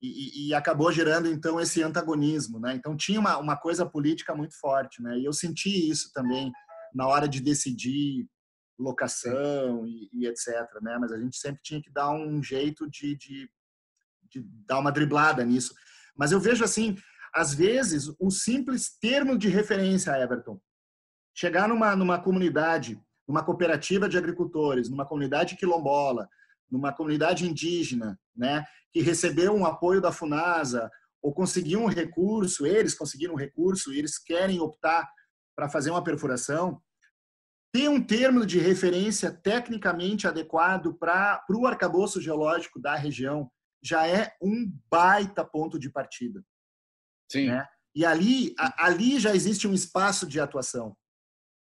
[0.01, 2.75] e, e, acabou gerando então esse antagonismo, né?
[2.75, 5.17] Então tinha uma, uma coisa política muito forte, né?
[5.17, 6.51] E eu senti isso também
[6.93, 8.27] na hora de decidir
[8.77, 10.47] locação e, e etc,
[10.81, 10.97] né?
[10.99, 13.49] Mas a gente sempre tinha que dar um jeito de, de,
[14.29, 15.73] de dar uma driblada nisso.
[16.15, 16.95] Mas eu vejo assim,
[17.33, 20.60] às vezes o simples termo de referência, Everton,
[21.33, 26.29] chegar numa, numa comunidade, numa cooperativa de agricultores, numa comunidade quilombola,
[26.69, 30.89] numa comunidade indígena, né, que recebeu um apoio da Funasa
[31.21, 35.10] ou conseguiu um recurso, eles conseguiram um recurso e eles querem optar
[35.56, 36.82] para fazer uma perfuração,
[37.73, 43.51] ter um termo de referência tecnicamente adequado para o arcabouço geológico da região
[43.84, 46.43] já é um baita ponto de partida.
[47.32, 47.47] Sim.
[47.47, 47.67] Né?
[47.95, 50.95] E ali, a, ali já existe um espaço de atuação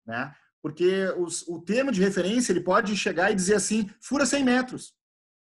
[0.07, 0.35] né?
[0.63, 4.95] Porque os, o termo de referência ele pode chegar e dizer assim, fura 100 metros.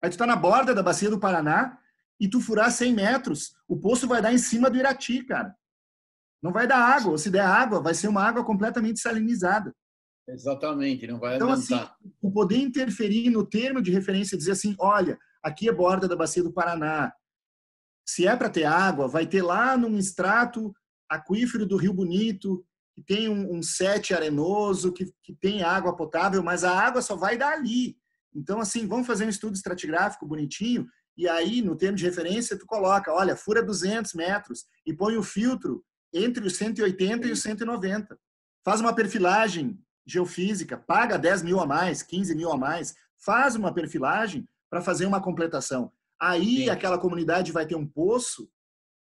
[0.04, 1.80] Aí tu está na borda da bacia do Paraná
[2.20, 5.56] e tu furar 100 metros, o poço vai dar em cima do Irati, cara.
[6.42, 9.74] Não vai dar água, ou se der água, vai ser uma água completamente salinizada.
[10.28, 11.76] Exatamente, não vai Então, assim,
[12.22, 16.44] o poder interferir no termo de referência, dizer assim, olha, aqui é borda da bacia
[16.44, 17.14] do Paraná.
[18.08, 20.74] Se é para ter água, vai ter lá num extrato
[21.10, 26.42] aquífero do Rio Bonito, que tem um, um set arenoso, que, que tem água potável,
[26.42, 27.98] mas a água só vai dali.
[28.34, 32.66] Então, assim, vamos fazer um estudo estratigráfico bonitinho, e aí, no termo de referência, tu
[32.66, 38.18] coloca, olha, fura 200 metros e põe o filtro entre os 180 e os 190.
[38.64, 43.74] Faz uma perfilagem geofísica, paga 10 mil a mais, 15 mil a mais, faz uma
[43.74, 45.92] perfilagem para fazer uma completação.
[46.20, 46.70] Aí, Sim.
[46.70, 48.50] aquela comunidade vai ter um poço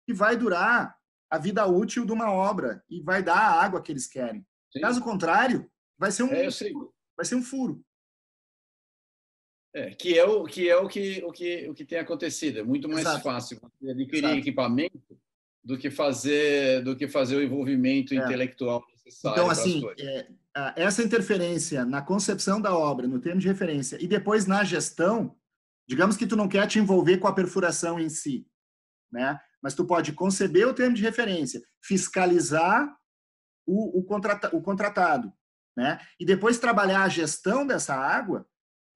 [0.05, 0.95] que vai durar
[1.29, 4.45] a vida útil de uma obra e vai dar a água que eles querem.
[4.71, 4.81] Sim.
[4.81, 6.47] Caso contrário, vai ser um é,
[7.15, 7.83] vai ser um furo.
[9.73, 12.59] É, que é o que é o que o que o que tem acontecido.
[12.59, 13.23] É muito mais Exato.
[13.23, 14.39] fácil adquirir Exato.
[14.39, 15.19] equipamento
[15.63, 18.17] do que fazer do que fazer o envolvimento é.
[18.17, 19.37] intelectual necessário.
[19.37, 20.27] Então assim, é,
[20.75, 25.35] essa interferência na concepção da obra, no termo de referência e depois na gestão,
[25.87, 28.47] digamos que tu não quer te envolver com a perfuração em si,
[29.11, 29.39] né?
[29.61, 32.95] Mas tu pode conceber o termo de referência, fiscalizar
[33.65, 35.31] o, o, contrata, o contratado,
[35.77, 35.99] né?
[36.19, 38.45] E depois trabalhar a gestão dessa água,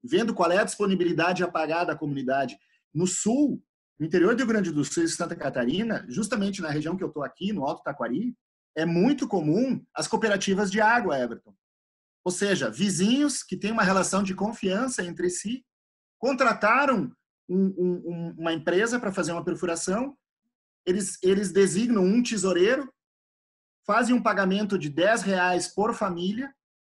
[0.02, 2.58] vendo qual é a disponibilidade a pagar da comunidade.
[2.92, 3.62] No sul,
[3.98, 7.08] no interior do Rio Grande do Sul e Santa Catarina, justamente na região que eu
[7.08, 8.36] estou aqui, no Alto Taquari,
[8.76, 11.54] é muito comum as cooperativas de água, Everton.
[12.24, 15.64] Ou seja, vizinhos que têm uma relação de confiança entre si,
[16.18, 17.12] contrataram
[17.48, 20.16] um, um, uma empresa para fazer uma perfuração
[20.86, 22.92] eles, eles designam um tesoureiro,
[23.86, 26.54] fazem um pagamento de 10 reais por família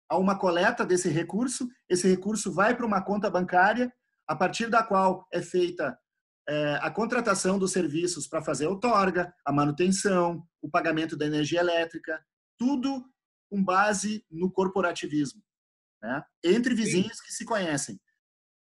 [0.09, 1.69] a uma coleta desse recurso.
[1.89, 3.93] Esse recurso vai para uma conta bancária,
[4.27, 5.99] a partir da qual é feita
[6.49, 11.61] é, a contratação dos serviços para fazer a outorga, a manutenção, o pagamento da energia
[11.61, 12.25] elétrica,
[12.59, 13.05] tudo
[13.51, 15.43] com base no corporativismo,
[16.03, 16.25] né?
[16.45, 17.25] entre vizinhos Sim.
[17.25, 18.01] que se conhecem.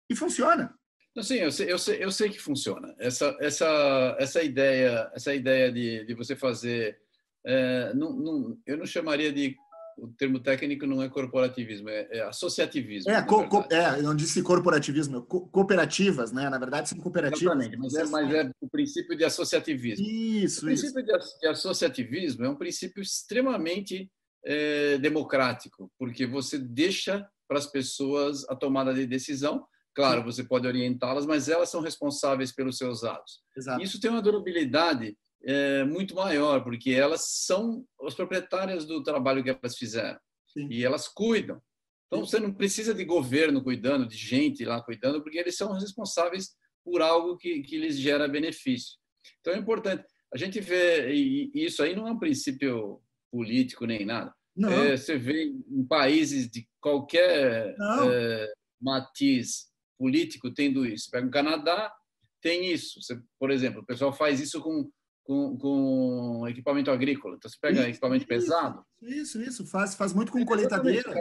[0.10, 0.76] E funciona.
[1.22, 2.96] Sim, eu sei, eu sei, eu sei que funciona.
[2.98, 6.98] Essa, essa, essa ideia, essa ideia de, de você fazer,
[7.46, 9.56] é, não, não, eu não chamaria de
[10.02, 13.12] o termo técnico não é corporativismo, é, é associativismo.
[13.12, 16.50] É, co, co, é, não disse corporativismo, é co, cooperativas, né?
[16.50, 17.70] Na verdade, são cooperativas.
[17.78, 20.06] Mas é, mas é o princípio de associativismo.
[20.06, 21.40] Isso, O princípio isso.
[21.40, 24.10] de associativismo é um princípio extremamente
[24.46, 29.66] é, democrático, porque você deixa para as pessoas a tomada de decisão.
[29.96, 33.42] Claro, você pode orientá-las, mas elas são responsáveis pelos seus atos.
[33.58, 33.82] Exato.
[33.84, 39.50] Isso tem uma durabilidade é, muito maior, porque elas são as proprietárias do trabalho que
[39.50, 40.68] elas fizeram Sim.
[40.70, 41.62] e elas cuidam.
[42.08, 46.56] Então você não precisa de governo cuidando, de gente lá cuidando, porque eles são responsáveis
[46.84, 48.98] por algo que, que lhes gera benefício.
[49.40, 50.04] Então é importante.
[50.34, 54.34] A gente vê, e isso aí não é um princípio político nem nada.
[54.58, 59.69] É, você vê em países de qualquer é, matiz
[60.00, 61.12] político tendo isso.
[61.12, 61.94] Pega o Canadá,
[62.42, 63.02] tem isso.
[63.02, 64.90] Você, por exemplo, o pessoal faz isso com
[65.30, 67.36] com, com equipamento agrícola.
[67.36, 68.84] Então, você pega isso, equipamento isso, pesado.
[69.00, 69.68] Isso, isso.
[69.68, 71.14] Faz, faz muito com colheitadeira.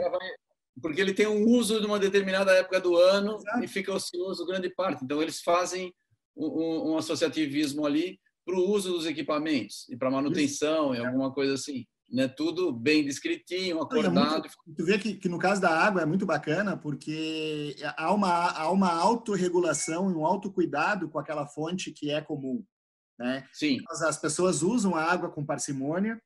[0.81, 3.63] porque ele tem um uso de uma determinada época do ano Exato.
[3.63, 5.03] e fica ocioso grande parte.
[5.03, 5.93] Então, eles fazem
[6.35, 11.03] um, um associativismo ali para o uso dos equipamentos e para manutenção isso.
[11.03, 11.85] e alguma coisa assim.
[12.11, 12.27] Né?
[12.27, 14.17] Tudo bem descritinho, acordado.
[14.17, 18.11] É muito, tu vê que, que, no caso da água é muito bacana porque há
[18.11, 22.63] uma, há uma autorregulação e um autocuidado com aquela fonte que é comum.
[23.19, 23.45] Né?
[23.53, 23.77] Sim.
[23.89, 26.19] As pessoas usam a água com parcimônia,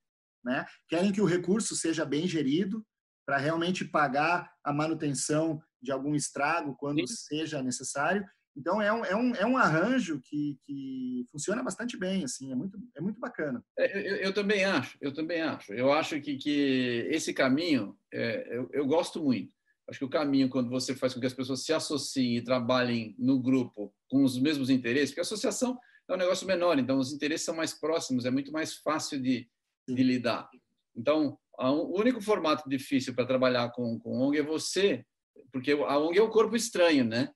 [0.44, 0.66] né?
[0.88, 2.86] querem que o recurso seja bem gerido
[3.26, 7.16] para realmente pagar a manutenção de algum estrago quando Sim.
[7.16, 8.26] seja necessário.
[8.56, 12.56] Então é um, é um, é um arranjo que, que funciona bastante bem, assim, é
[12.56, 13.64] muito, é muito bacana.
[13.78, 15.74] É, eu, eu também acho, eu também acho.
[15.74, 19.52] Eu acho que, que esse caminho, é, eu, eu gosto muito.
[19.90, 23.16] Acho que o caminho, quando você faz com que as pessoas se associem e trabalhem
[23.18, 27.12] no grupo com os mesmos interesses, porque a associação é um negócio menor, então os
[27.12, 29.50] interesses são mais próximos, é muito mais fácil de,
[29.88, 30.50] de lidar.
[30.96, 35.06] Então, o único formato difícil para trabalhar com, com ONG é você,
[35.52, 37.30] porque a ONG é um corpo estranho, né?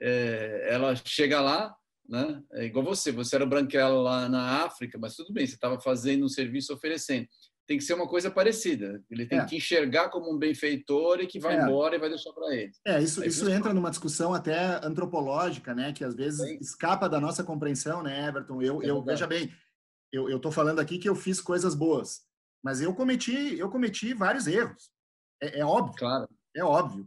[0.00, 1.74] É, ela chega lá,
[2.08, 2.42] né?
[2.52, 6.24] É igual você, você era branquelo lá na África, mas tudo bem, você estava fazendo
[6.24, 7.28] um serviço oferecendo
[7.68, 9.04] tem que ser uma coisa parecida.
[9.10, 9.44] Ele tem é.
[9.44, 11.62] que enxergar como um benfeitor e que vai é.
[11.62, 12.72] embora e vai deixar para ele.
[12.86, 15.92] É, isso, isso entra numa discussão até antropológica, né?
[15.92, 16.58] Que às vezes Sim.
[16.62, 18.62] escapa da nossa compreensão, né, Everton?
[18.62, 19.52] Eu, é eu veja bem,
[20.10, 22.22] eu estou falando aqui que eu fiz coisas boas,
[22.64, 24.90] mas eu cometi, eu cometi vários erros.
[25.42, 25.94] É, é óbvio.
[25.98, 26.26] Claro.
[26.56, 27.06] É óbvio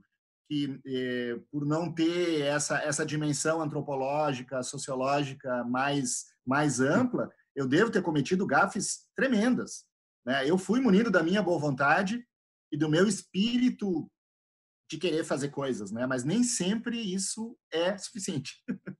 [0.52, 7.92] que é, por não ter essa essa dimensão antropológica, sociológica mais mais ampla, eu devo
[7.92, 9.86] ter cometido gafes tremendas
[10.26, 10.48] né?
[10.48, 12.26] Eu fui munido da minha boa vontade
[12.72, 14.10] e do meu espírito
[14.90, 16.06] de querer fazer coisas, né?
[16.06, 18.64] Mas nem sempre isso é suficiente.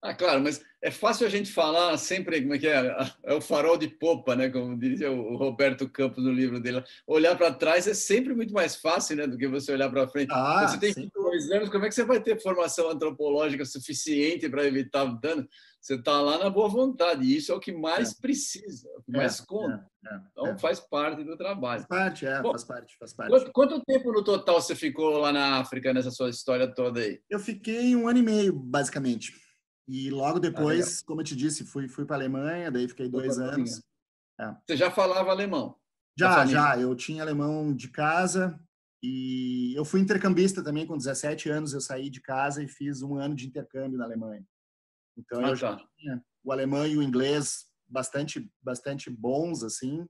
[0.00, 2.96] Ah, claro, mas é fácil a gente falar sempre, como é que é?
[3.24, 4.48] É o farol de popa, né?
[4.48, 6.84] Como dizia o Roberto Campos no livro dele.
[7.04, 9.26] Olhar para trás é sempre muito mais fácil, né?
[9.26, 10.30] Do que você olhar para frente.
[10.32, 14.64] Ah, você tem dois anos, como é que você vai ter formação antropológica suficiente para
[14.64, 15.48] evitar dano?
[15.80, 18.14] Você está lá na boa vontade, e isso é o que mais é.
[18.20, 19.84] precisa, o que é, mais conta.
[20.04, 20.58] É, é, então, é.
[20.58, 21.84] faz parte do trabalho.
[21.88, 23.30] Faz parte, é, Bom, faz parte, faz parte.
[23.30, 27.20] Quanto, quanto, tempo no total você ficou lá na África, nessa sua história toda aí?
[27.30, 29.47] Eu fiquei um ano e meio, basicamente.
[29.88, 33.08] E logo depois, ah, como eu te disse, fui, fui para a Alemanha, daí fiquei
[33.08, 33.82] dois anos.
[34.38, 34.54] É.
[34.66, 35.74] Você já falava alemão?
[36.16, 36.78] Já, já.
[36.78, 38.60] Eu tinha alemão de casa
[39.02, 41.72] e eu fui intercambista também com 17 anos.
[41.72, 44.44] Eu saí de casa e fiz um ano de intercâmbio na Alemanha.
[45.16, 45.84] Então ah, eu já tá.
[45.96, 50.06] tinha o alemão e o inglês bastante, bastante bons assim.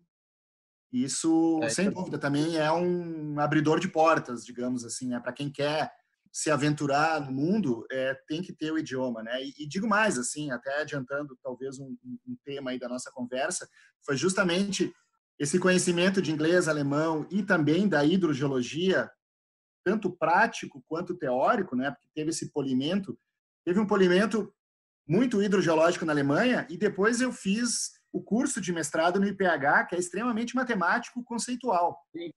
[0.92, 5.20] Isso, é, sem é dúvida, também é um abridor de portas, digamos assim, né?
[5.20, 5.92] para quem quer
[6.32, 9.42] se aventurar no mundo, é, tem que ter o idioma, né?
[9.42, 13.68] E, e digo mais, assim, até adiantando talvez um, um, tema aí da nossa conversa,
[14.04, 14.92] foi justamente
[15.38, 19.10] esse conhecimento de inglês, alemão e também da hidrogeologia,
[19.84, 21.90] tanto prático quanto teórico, né?
[21.90, 23.18] Porque teve esse polimento,
[23.64, 24.52] teve um polimento
[25.06, 29.96] muito hidrogeológico na Alemanha e depois eu fiz o curso de mestrado no IPH, que
[29.96, 31.98] é extremamente matemático conceitual.
[32.14, 32.30] Sim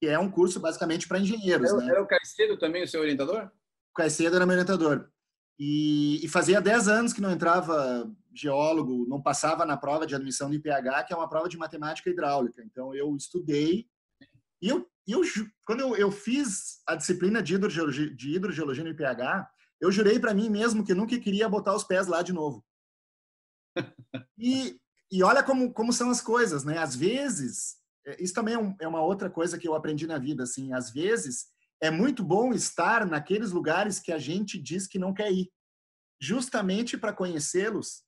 [0.00, 1.70] que é um curso basicamente para engenheiros.
[1.70, 1.88] Era, né?
[1.90, 3.50] era o Caicedo também o seu orientador?
[3.90, 5.08] O Caicedo era meu orientador.
[5.58, 10.50] E, e, fazia 10 anos que não entrava geólogo, não passava na prova de admissão
[10.50, 12.62] do IPH, que é uma prova de matemática hidráulica.
[12.62, 13.86] Então, eu estudei.
[14.60, 15.22] E eu, eu
[15.64, 19.48] quando eu, eu fiz a disciplina de hidrogeologia, de hidrogeologia no IPH,
[19.80, 22.64] eu jurei para mim mesmo que nunca queria botar os pés lá de novo.
[24.38, 24.78] E,
[25.10, 26.76] e olha como, como são as coisas, né?
[26.76, 27.85] Às vezes, é,
[28.18, 30.44] isso também é, um, é uma outra coisa que eu aprendi na vida.
[30.44, 31.46] Assim, às vezes
[31.80, 35.50] é muito bom estar naqueles lugares que a gente diz que não quer ir,
[36.20, 38.02] justamente para conhecê-los,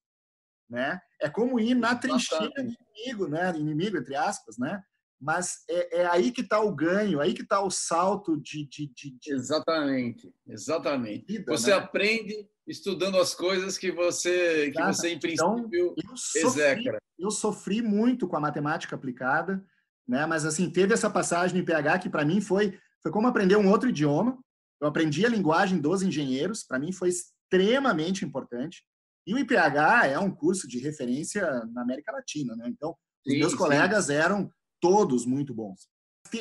[0.68, 1.00] né?
[1.20, 3.50] É como ir na trincheira do inimigo, né?
[3.56, 4.82] Inimigo entre aspas, né?
[5.20, 8.86] Mas é, é aí que está o ganho, aí que está o salto de, de,
[8.86, 11.26] de, de, Exatamente, exatamente.
[11.26, 11.76] Vida, você né?
[11.76, 16.84] aprende estudando as coisas que você, que você em então, princípio, então, eu sofri,
[17.18, 19.64] eu sofri muito com a matemática aplicada,
[20.08, 20.24] né?
[20.26, 23.70] Mas assim teve essa passagem em PH que para mim foi foi como aprender um
[23.70, 24.38] outro idioma.
[24.80, 28.82] Eu aprendi a linguagem dos engenheiros, para mim foi extremamente importante.
[29.26, 32.68] E o IPH é um curso de referência na América Latina, né?
[32.68, 32.96] Então,
[33.26, 34.14] os sim, meus colegas sim.
[34.14, 34.50] eram
[34.80, 35.88] todos muito bons.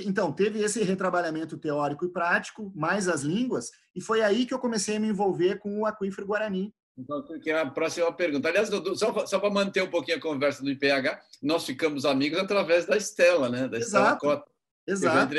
[0.06, 4.60] Então, teve esse retrabalhamento teórico e prático, mais as línguas, e foi aí que eu
[4.60, 6.74] comecei a me envolver com o aquífero Guarani.
[6.98, 8.50] Então, que é a próxima pergunta.
[8.50, 12.88] Aliás, só, só para manter um pouquinho a conversa do IPH, nós ficamos amigos através
[12.88, 13.68] da Estela, né?
[13.68, 14.16] Da Exato.
[14.16, 14.52] Estela Cota.
[14.88, 15.36] Exato.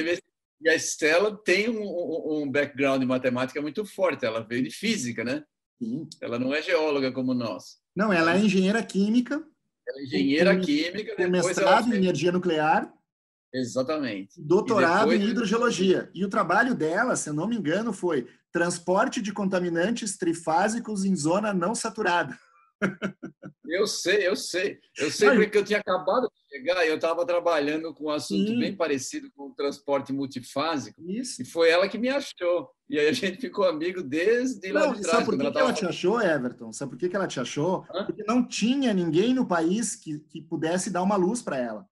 [0.60, 4.24] E a Estela tem um, um, background em matemática muito forte.
[4.24, 5.42] Ela veio de física, né?
[5.82, 6.08] Sim.
[6.20, 7.78] Ela não é geóloga como nós.
[7.94, 9.42] Não, ela é engenheira química.
[9.86, 11.16] Ela é engenheira com, química.
[11.16, 11.94] Com mestrado fez...
[11.94, 12.92] em energia nuclear.
[13.52, 14.40] Exatamente.
[14.40, 15.20] Doutorado depois...
[15.20, 16.10] em hidrogeologia.
[16.14, 21.14] E o trabalho dela, se eu não me engano, foi transporte de contaminantes trifásicos em
[21.14, 22.38] zona não saturada.
[23.66, 24.78] Eu sei, eu sei.
[24.96, 28.48] Eu sei porque eu tinha acabado de chegar e eu estava trabalhando com um assunto
[28.48, 28.58] Sim.
[28.58, 31.02] bem parecido com o transporte multifásico.
[31.02, 31.42] Isso.
[31.42, 32.70] E foi ela que me achou.
[32.88, 35.06] E aí a gente ficou amigo desde lá de trás.
[35.06, 36.72] Sabe por que ela, que ela te achou, Everton?
[36.72, 37.84] Sabe por que ela te achou?
[37.92, 38.06] Hã?
[38.06, 41.86] Porque não tinha ninguém no país que, que pudesse dar uma luz para ela.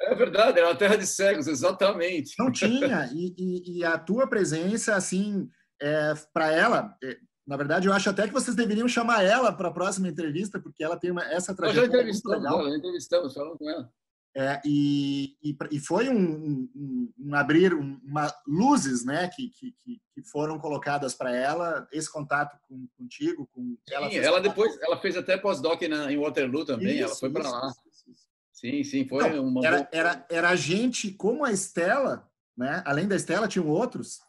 [0.00, 2.34] É verdade, era uma terra de cegos, exatamente.
[2.38, 3.08] Não tinha.
[3.14, 5.48] E, e, e a tua presença, assim,
[5.80, 7.16] é, para ela, é,
[7.46, 10.82] na verdade, eu acho até que vocês deveriam chamar ela para a próxima entrevista, porque
[10.82, 11.82] ela tem uma, essa trajetória.
[11.82, 12.68] Nós já entrevistamos, legal.
[12.68, 13.90] já entrevistamos, falando com ela.
[14.38, 20.22] É, e, e, e, foi um, um, um abrir uma luzes né que, que, que
[20.30, 25.16] foram colocadas para ela esse contato com, contigo com ela sim, ela depois ela fez
[25.16, 28.26] até pós-doc em Waterloo também isso, ela foi para lá isso, isso.
[28.52, 33.16] sim sim foi Não, uma era, era era gente como a Estela né além da
[33.16, 34.20] Estela tinham outros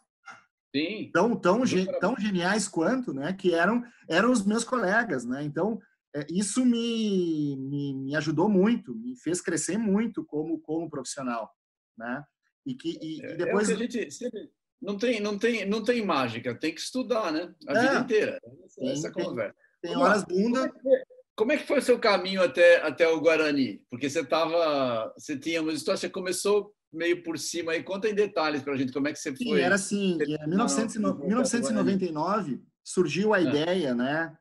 [0.74, 1.10] Sim.
[1.12, 1.62] Tão, tão,
[2.00, 3.32] tão geniais quanto, né?
[3.32, 5.42] Que eram, eram os meus colegas, né?
[5.42, 5.80] Então,
[6.14, 11.50] é, isso me, me, me, ajudou muito, me fez crescer muito como, como profissional,
[11.96, 12.22] né?
[12.66, 13.70] E que e, é, e depois...
[13.70, 14.08] É a gente.
[14.80, 17.52] Não tem, não, tem, não tem mágica, tem que estudar, né?
[17.66, 18.40] A é, vida inteira.
[18.64, 19.56] Essa, tem, essa conversa.
[19.82, 20.72] Tem, tem horas bunda.
[21.34, 23.82] Como é que foi o seu caminho até, até o Guarani?
[23.90, 27.82] Porque você estava, você tinha uma história, você começou meio por cima aí.
[27.82, 29.60] Conta em detalhes para a gente como é que você Sim, foi.
[29.60, 33.44] era assim, em 1999 surgiu a é.
[33.44, 34.36] ideia, né,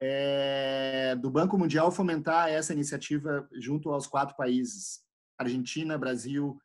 [0.00, 5.00] é, do Banco Mundial fomentar essa iniciativa junto aos quatro países,
[5.38, 6.60] Argentina, Brasil,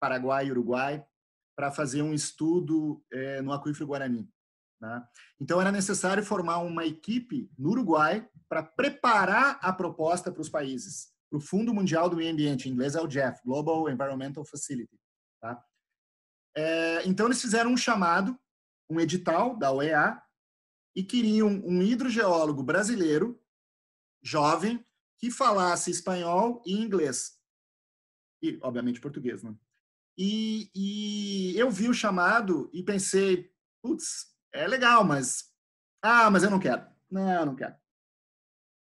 [0.00, 1.04] Paraguai e Uruguai,
[1.56, 4.28] para fazer um estudo é, no aquífero Guarani.
[4.80, 5.02] Né?
[5.40, 11.13] Então era necessário formar uma equipe no Uruguai para preparar a proposta para os países
[11.34, 14.96] para o Fundo Mundial do Meio Ambiente, em inglês é o GEF, Global Environmental Facility.
[15.40, 15.60] Tá?
[16.56, 18.38] É, então, eles fizeram um chamado,
[18.88, 20.22] um edital da OEA,
[20.94, 23.42] e queriam um hidrogeólogo brasileiro,
[24.22, 24.84] jovem,
[25.18, 27.36] que falasse espanhol e inglês.
[28.40, 29.56] E, obviamente, português, né?
[30.16, 35.52] E, e eu vi o chamado e pensei, putz, é legal, mas...
[36.00, 36.86] Ah, mas eu não quero.
[37.10, 37.74] Não, eu não quero.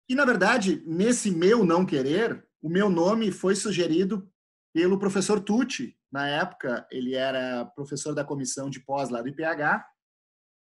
[0.09, 4.29] E, na verdade, nesse meu não querer, o meu nome foi sugerido
[4.73, 5.97] pelo professor Tucci.
[6.11, 9.85] Na época, ele era professor da comissão de pós lá do IPH.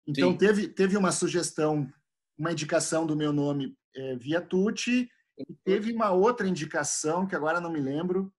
[0.07, 1.91] Então, teve, teve uma sugestão,
[2.37, 5.09] uma indicação do meu nome é, via Tucci.
[5.37, 8.33] E teve uma outra indicação, que agora não me lembro,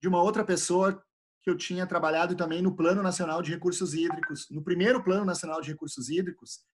[0.00, 1.02] de uma outra pessoa
[1.42, 5.60] que eu tinha trabalhado também no Plano Nacional de Recursos Hídricos, no primeiro Plano Nacional
[5.60, 6.64] de Recursos Hídricos,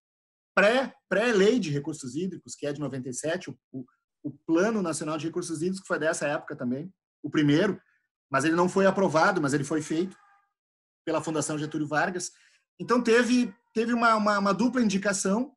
[0.54, 3.84] pré-lei de recursos hídricos, que é de 97, o, o,
[4.24, 6.92] o Plano Nacional de Recursos Hídricos, que foi dessa época também,
[7.22, 7.80] o primeiro,
[8.30, 10.16] mas ele não foi aprovado, mas ele foi feito
[11.04, 12.30] pela Fundação Getúlio Vargas.
[12.78, 15.54] Então teve teve uma, uma, uma dupla indicação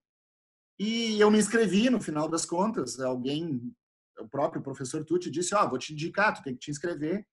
[0.79, 2.99] e eu me inscrevi no final das contas.
[2.99, 3.61] Alguém,
[4.19, 7.25] o próprio professor Tucci disse: ó, oh, vou te indicar, tu tem que te inscrever.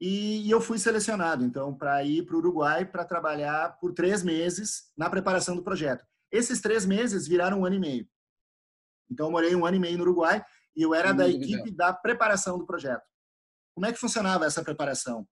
[0.00, 4.22] E, e eu fui selecionado então para ir para o Uruguai para trabalhar por três
[4.22, 6.04] meses na preparação do projeto.
[6.30, 8.08] Esses três meses viraram um ano e meio.
[9.10, 10.44] Então, eu morei um ano e meio no Uruguai
[10.76, 13.02] e eu era da equipe da preparação do projeto.
[13.74, 15.26] Como é que funcionava essa preparação?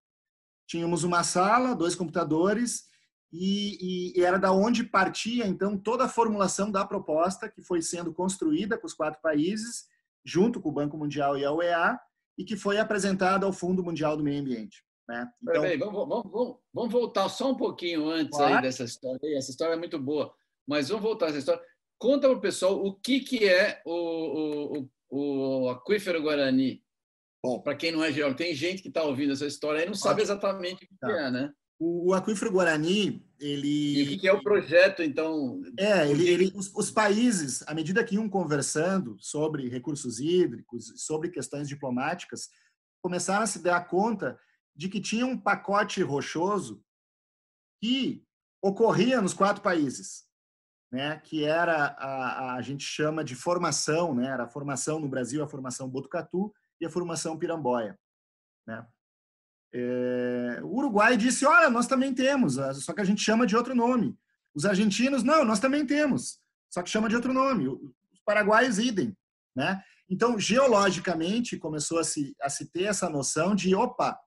[0.66, 2.84] Tínhamos uma sala, dois computadores
[3.32, 7.82] e, e, e, era da onde partia então toda a formulação da proposta que foi
[7.82, 9.86] sendo construída com os quatro países,
[10.24, 12.00] junto com o Banco Mundial e a UEA,
[12.38, 14.84] e que foi apresentada ao Fundo Mundial do Meio Ambiente.
[15.08, 15.28] Né?
[15.42, 19.36] Então, Peraí, vamos, vamos, vamos, vamos, voltar só um pouquinho antes aí dessa história.
[19.36, 20.34] Essa história é muito boa,
[20.66, 21.62] mas vamos voltar essa história.
[21.98, 24.78] Conta para o pessoal o que, que é o,
[25.10, 26.82] o, o aquífero Guarani.
[27.42, 29.94] Bom, para quem não é geólogo, tem gente que está ouvindo essa história e não
[29.94, 31.06] sabe exatamente o que, tá.
[31.06, 31.52] que é, né?
[31.78, 33.98] O, o aquífero Guarani, ele.
[33.98, 35.60] E o que, que é o projeto, então?
[35.78, 41.30] É, ele, ele os, os, países, à medida que iam conversando sobre recursos hídricos, sobre
[41.30, 42.48] questões diplomáticas,
[43.02, 44.38] começaram a se dar conta
[44.74, 46.82] de que tinha um pacote rochoso
[47.80, 48.24] que
[48.62, 50.25] ocorria nos quatro países,
[50.96, 51.20] né?
[51.22, 54.28] Que era a, a gente chama de formação, né?
[54.28, 57.98] Era a formação no Brasil, a formação Botucatu e a formação Piramboia,
[58.66, 58.86] né?
[59.74, 63.74] É, o Uruguai disse: Olha, nós também temos, só que a gente chama de outro
[63.74, 64.16] nome.
[64.54, 66.40] Os argentinos, não, nós também temos,
[66.72, 67.68] só que chama de outro nome.
[67.68, 69.14] Os paraguaios, idem.
[69.54, 69.78] Né?
[70.08, 74.18] Então, geologicamente, começou a se, a se ter essa noção de: opa,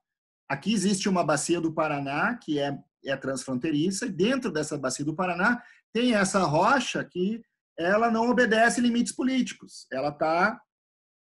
[0.48, 5.16] aqui existe uma bacia do Paraná que é, é transfronteiriça, e dentro dessa bacia do
[5.16, 5.64] Paraná
[5.94, 7.42] tem essa rocha que
[7.78, 9.88] ela não obedece limites políticos.
[9.92, 10.60] Ela está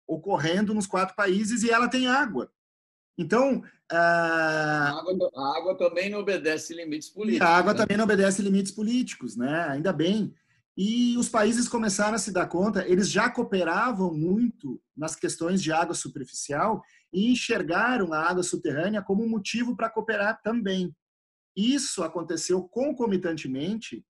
[0.08, 2.52] ocorrendo nos quatro países e ela tem água.
[3.18, 3.64] Então.
[3.90, 7.48] A água, a água também não obedece limites políticos.
[7.48, 7.80] A água né?
[7.80, 9.68] também não obedece limites políticos, né?
[9.70, 10.34] Ainda bem.
[10.78, 15.72] E os países começaram a se dar conta, eles já cooperavam muito nas questões de
[15.72, 16.82] água superficial
[17.12, 20.96] e enxergaram a água subterrânea como um motivo para cooperar também.
[21.56, 24.06] Isso aconteceu concomitantemente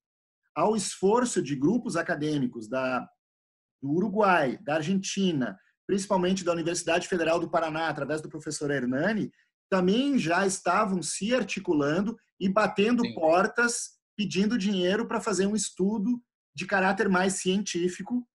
[0.61, 3.07] ao esforço de grupos acadêmicos da,
[3.81, 5.57] do Uruguai, da Argentina,
[5.87, 9.31] principalmente da Universidade Federal do Paraná, através do professor Hernani,
[9.69, 13.13] também já estavam se articulando e batendo Sim.
[13.15, 16.21] portas, pedindo dinheiro para fazer um estudo
[16.53, 18.27] de caráter mais científico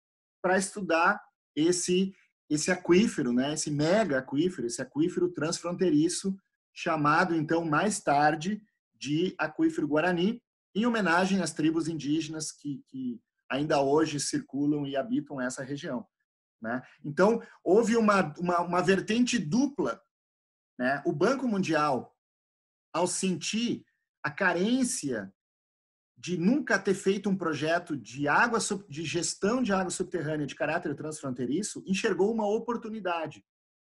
[0.43, 1.21] para estudar
[1.55, 2.13] esse
[2.49, 3.55] esse aquífero, né?
[3.55, 6.37] Esse mega aquífero, esse aquífero transfronteiriço,
[6.73, 8.63] chamado então mais tarde
[8.95, 10.41] de aquífero Guarani,
[10.77, 13.19] em homenagem às tribos indígenas que, que
[13.51, 16.07] ainda hoje circulam e habitam essa região.
[16.61, 16.83] Né?
[17.03, 19.99] Então, houve uma, uma, uma vertente dupla.
[20.79, 21.03] Né?
[21.07, 22.15] O Banco Mundial,
[22.93, 23.87] ao sentir
[24.23, 25.33] a carência
[26.15, 30.95] de nunca ter feito um projeto de água de gestão de água subterrânea de caráter
[30.95, 33.43] transfronteiriço, enxergou uma oportunidade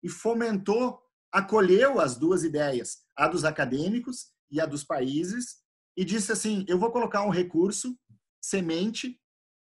[0.01, 5.61] e fomentou, acolheu as duas ideias, a dos acadêmicos e a dos países,
[5.95, 7.97] e disse assim: eu vou colocar um recurso
[8.41, 9.19] semente,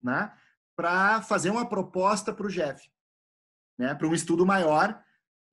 [0.02, 0.32] né,
[0.76, 2.88] para fazer uma proposta para o Jeff,
[3.78, 5.02] né, para um estudo maior,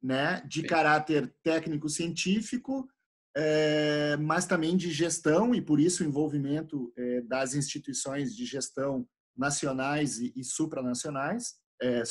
[0.01, 2.89] né, de caráter técnico-científico,
[3.36, 9.07] é, mas também de gestão e por isso o envolvimento é, das instituições de gestão
[9.38, 12.03] nacionais e, e supranacionais, é,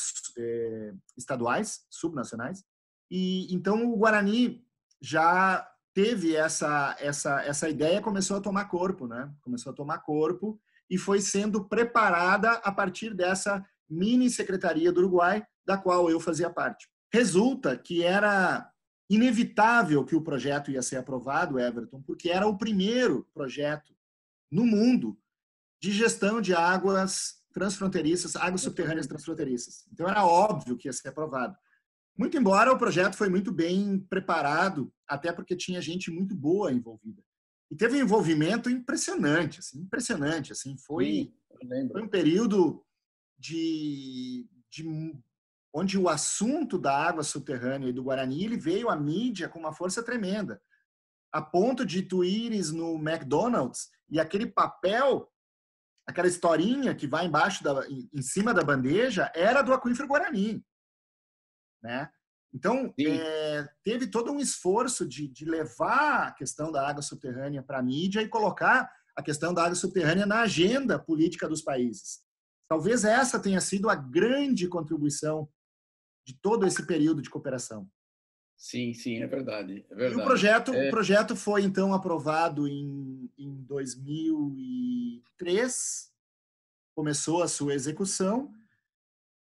[1.17, 2.65] estaduais, subnacionais.
[3.11, 4.65] E então o Guarani
[5.01, 9.33] já teve essa essa essa ideia começou a tomar corpo, né?
[9.41, 15.45] Começou a tomar corpo e foi sendo preparada a partir dessa mini secretaria do Uruguai,
[15.65, 16.89] da qual eu fazia parte.
[17.13, 18.71] Resulta que era
[19.09, 23.93] inevitável que o projeto ia ser aprovado, Everton, porque era o primeiro projeto
[24.51, 25.19] no mundo
[25.81, 29.85] de gestão de águas transfronteiriças, águas subterrâneas transfronteiriças.
[29.93, 31.57] Então era óbvio que ia ser aprovado.
[32.17, 37.23] Muito embora o projeto foi muito bem preparado, até porque tinha gente muito boa envolvida.
[37.71, 41.33] E teve um envolvimento impressionante, assim, impressionante, assim, foi,
[41.63, 42.85] Sim, foi um período
[43.39, 44.85] de, de
[45.73, 49.73] onde o assunto da água subterrânea e do Guarani ele veio à mídia com uma
[49.73, 50.61] força tremenda,
[51.33, 55.31] a ponto de tu ires no McDonald's e aquele papel,
[56.07, 60.65] aquela historinha que vai embaixo da, em cima da bandeja era do aquífero Guarani,
[61.83, 62.11] né?
[62.53, 67.79] Então, é, teve todo um esforço de, de, levar a questão da água subterrânea para
[67.79, 72.25] a mídia e colocar a questão da água subterrânea na agenda política dos países.
[72.69, 75.49] Talvez essa tenha sido a grande contribuição
[76.27, 77.89] de todo esse período de cooperação.
[78.57, 79.85] Sim, sim, é verdade.
[79.91, 80.21] É verdade.
[80.21, 80.89] E o projeto, é...
[80.89, 86.13] o projeto foi então aprovado em, em 2003,
[86.95, 88.55] começou a sua execução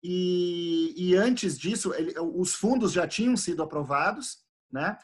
[0.09, 4.37] e, e antes disso, ele, os fundos já tinham sido aprovados,
[4.71, 4.97] né?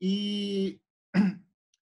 [0.00, 0.80] E,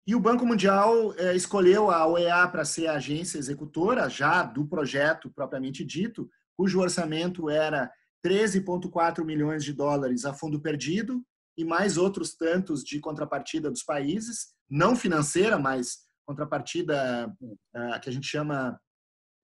[0.05, 4.67] e o Banco Mundial é, escolheu a OEA para ser a agência executora já do
[4.67, 7.93] projeto propriamente dito, cujo orçamento era
[8.27, 11.25] 13,4 milhões de dólares a fundo perdido
[11.57, 18.13] e mais outros tantos de contrapartida dos países, não financeira, mas contrapartida uh, que a
[18.13, 18.81] gente chama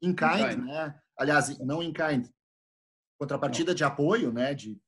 [0.03, 0.65] in kind, in kind.
[0.65, 0.99] né?
[1.17, 2.27] Aliás, não in kind,
[3.19, 4.79] contrapartida de apoio, né, de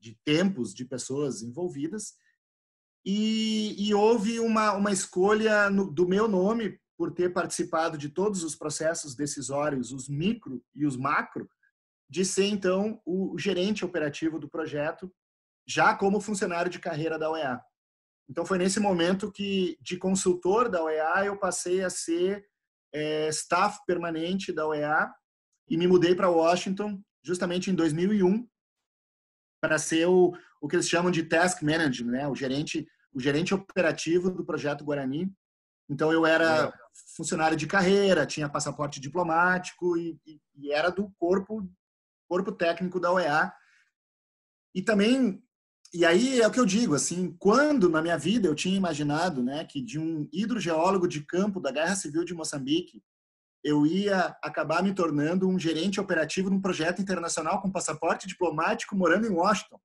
[0.00, 2.14] de tempos de pessoas envolvidas.
[3.04, 8.42] E, e houve uma, uma escolha no, do meu nome por ter participado de todos
[8.42, 11.48] os processos decisórios, os micro e os macro,
[12.08, 15.12] de ser então o gerente operativo do projeto,
[15.66, 17.60] já como funcionário de carreira da OEA.
[18.28, 22.44] Então foi nesse momento que de consultor da OEA eu passei a ser
[22.92, 25.12] é, staff permanente da OEA
[25.68, 28.48] e me mudei para Washington justamente em 2001
[29.60, 32.28] para ser o, o que eles chamam de task manager, né?
[32.28, 35.32] O gerente o gerente operativo do projeto Guarani.
[35.88, 36.72] Então eu era é.
[37.16, 41.66] funcionário de carreira, tinha passaporte diplomático e, e, e era do corpo
[42.28, 43.52] corpo técnico da OEA.
[44.74, 45.42] E também
[45.94, 49.42] e aí é o que eu digo, assim, quando na minha vida eu tinha imaginado,
[49.42, 53.02] né, que de um hidrogeólogo de campo da Guerra Civil de Moçambique,
[53.66, 59.26] eu ia acabar me tornando um gerente operativo num projeto internacional com passaporte diplomático morando
[59.26, 59.80] em Washington,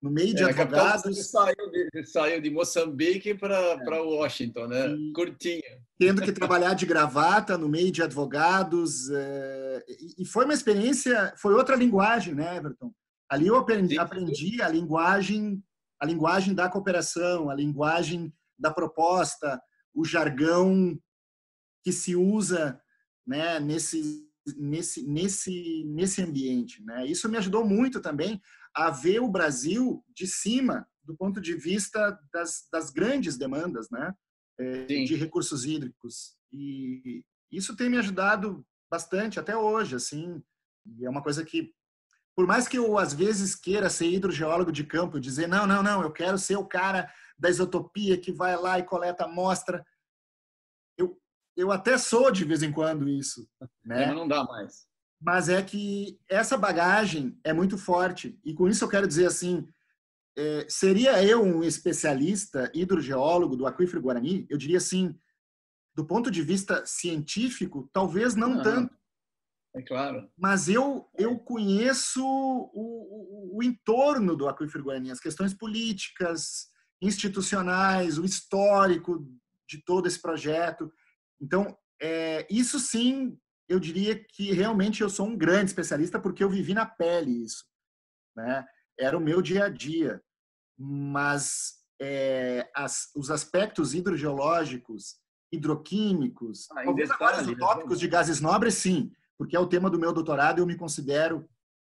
[0.00, 1.30] no meio de é, advogados.
[1.30, 4.00] Saiu de, saiu de Moçambique para é.
[4.00, 4.88] Washington, né?
[4.88, 5.62] E, Curtinho.
[5.98, 9.10] Tendo que trabalhar de gravata no meio de advogados.
[9.10, 9.84] É,
[10.16, 12.94] e foi uma experiência, foi outra linguagem, né, Everton?
[13.28, 15.60] Ali eu aprendi, aprendi a linguagem,
[16.00, 19.60] a linguagem da cooperação, a linguagem da proposta,
[19.92, 20.96] o jargão
[21.82, 22.80] que se usa,
[23.26, 24.24] né, nesse
[24.58, 27.06] nesse nesse nesse ambiente, né?
[27.06, 28.40] Isso me ajudou muito também
[28.74, 34.12] a ver o Brasil de cima do ponto de vista das, das grandes demandas, né,
[34.58, 36.36] é, de recursos hídricos.
[36.52, 37.22] E
[37.52, 40.42] isso tem me ajudado bastante até hoje, assim.
[40.86, 41.72] E é uma coisa que
[42.36, 46.02] por mais que eu às vezes queira ser hidrogeólogo de campo, dizer não, não, não,
[46.02, 47.08] eu quero ser o cara
[47.38, 49.84] da isotopia que vai lá e coleta amostra,
[51.56, 53.48] eu, até sou de vez em quando isso,
[53.84, 54.06] né?
[54.06, 54.86] Mas não dá mais.
[55.20, 59.66] Mas é que essa bagagem é muito forte e com isso eu quero dizer assim,
[60.36, 64.46] é, seria eu um especialista hidrogeólogo do aquífero Guarani?
[64.50, 65.18] Eu diria assim,
[65.94, 68.62] do ponto de vista científico, talvez não, não.
[68.62, 68.94] tanto
[69.74, 70.30] é claro.
[70.38, 76.68] Mas eu, eu conheço o, o, o entorno do Aquífero Guarani, as questões políticas,
[77.02, 79.26] institucionais, o histórico
[79.68, 80.92] de todo esse projeto.
[81.40, 86.50] Então, é, isso sim, eu diria que realmente eu sou um grande especialista porque eu
[86.50, 87.64] vivi na pele isso.
[88.36, 88.64] Né?
[88.98, 90.22] Era o meu dia a dia.
[90.78, 95.16] Mas é, as, os aspectos hidrogeológicos,
[95.52, 97.54] hidroquímicos, ah, talvez agora os né?
[97.56, 101.48] tópicos de gases nobres, sim porque é o tema do meu doutorado, eu me considero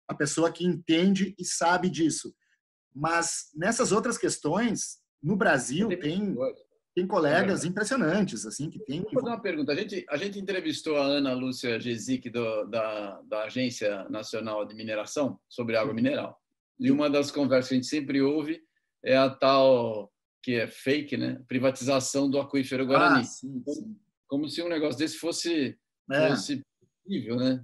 [0.07, 2.33] a pessoa que entende e sabe disso.
[2.93, 6.35] Mas nessas outras questões, no Brasil tem
[6.99, 9.01] tem colegas é impressionantes assim que tem.
[9.01, 9.71] Vou fazer uma pergunta.
[9.71, 14.75] A gente a gente entrevistou a Ana Lúcia Gesic do, da da Agência Nacional de
[14.75, 16.37] Mineração sobre água mineral.
[16.77, 18.61] E uma das conversas que a gente sempre ouve
[19.03, 20.11] é a tal
[20.43, 21.41] que é fake, né?
[21.47, 23.21] Privatização do aquífero Guarani.
[23.21, 23.95] Ah, sim, sim.
[24.27, 25.77] Como se um negócio desse fosse,
[26.11, 26.29] é.
[26.29, 26.61] fosse
[27.03, 27.63] possível, né?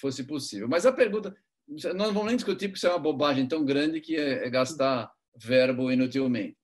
[0.00, 0.68] Fosse possível.
[0.68, 1.36] Mas a pergunta,
[1.68, 4.50] nós não vamos nem discutir porque isso é uma bobagem tão grande que é, é
[4.50, 6.56] gastar verbo inutilmente.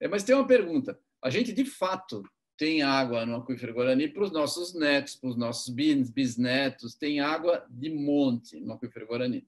[0.00, 0.98] É, mas tem uma pergunta.
[1.22, 2.22] A gente de fato
[2.56, 7.66] tem água no aquífero Guarani para os nossos netos, para os nossos bisnetos, tem água
[7.70, 9.46] de monte no aquífero Guarani.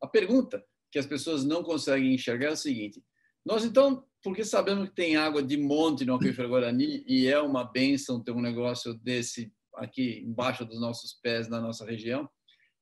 [0.00, 3.02] A pergunta que as pessoas não conseguem enxergar é o seguinte:
[3.44, 7.64] nós então, porque sabemos que tem água de monte no aquífero Guarani e é uma
[7.64, 12.28] benção ter um negócio desse aqui embaixo dos nossos pés na nossa região.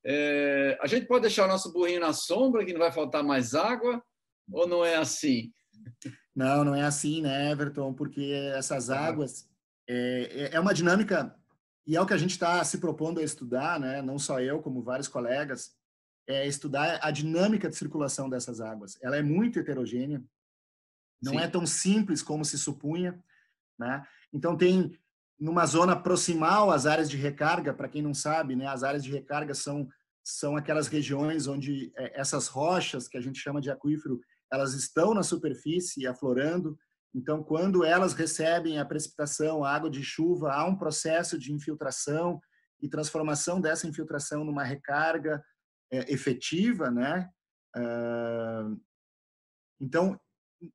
[0.05, 3.55] É, a gente pode deixar o nosso burrinho na sombra, que não vai faltar mais
[3.55, 4.03] água,
[4.51, 5.53] ou não é assim?
[6.35, 7.93] Não, não é assim, né, Everton?
[7.93, 9.49] Porque essas águas
[9.89, 11.37] é, é, é uma dinâmica
[11.87, 14.01] e é o que a gente está se propondo a estudar, né?
[14.01, 15.73] Não só eu, como vários colegas,
[16.27, 18.97] é estudar a dinâmica de circulação dessas águas.
[19.03, 20.23] Ela é muito heterogênea,
[21.21, 21.41] não Sim.
[21.41, 23.23] é tão simples como se supunha,
[23.79, 24.07] né?
[24.33, 24.97] Então tem
[25.39, 29.11] numa zona proximal às áreas de recarga, para quem não sabe, né, as áreas de
[29.11, 29.89] recarga são
[30.25, 34.21] são aquelas regiões onde é, essas rochas que a gente chama de aquífero,
[34.53, 36.79] elas estão na superfície aflorando.
[37.15, 42.41] Então, quando elas recebem a precipitação, a água de chuva, há um processo de infiltração
[42.81, 45.43] e transformação dessa infiltração numa recarga
[45.91, 47.31] é, efetiva, né?
[47.77, 48.81] Uh,
[49.81, 50.21] então,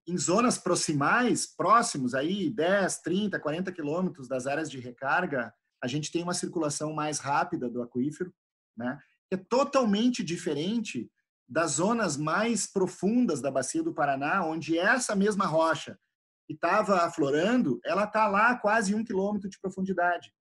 [0.05, 6.11] em zonas proximais, próximos, aí 10, 30, 40 quilômetros das áreas de recarga, a gente
[6.11, 8.33] tem uma circulação mais rápida do aquífero,
[8.75, 8.99] né?
[9.29, 11.09] que é totalmente diferente
[11.47, 15.97] das zonas mais profundas da bacia do Paraná, onde essa mesma rocha
[16.45, 20.33] que estava aflorando, ela está lá a quase um quilômetro de profundidade.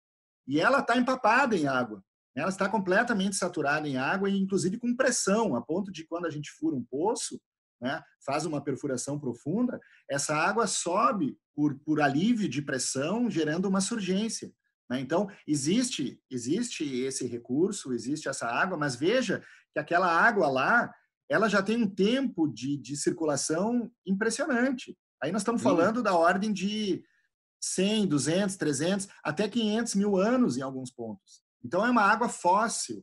[0.46, 2.02] E ela está empapada em água.
[2.36, 6.30] Ela está completamente saturada em água, e inclusive com pressão, a ponto de quando a
[6.30, 7.40] gente fura um poço,
[7.80, 9.80] né, faz uma perfuração profunda,
[10.11, 14.52] essa água sobe por, por alívio de pressão, gerando uma surgência.
[14.91, 15.01] Né?
[15.01, 20.93] Então, existe, existe esse recurso, existe essa água, mas veja que aquela água lá,
[21.28, 24.97] ela já tem um tempo de, de circulação impressionante.
[25.22, 27.03] Aí nós estamos falando da ordem de
[27.62, 31.43] 100, 200, 300, até 500 mil anos em alguns pontos.
[31.64, 33.03] Então, é uma água fóssil,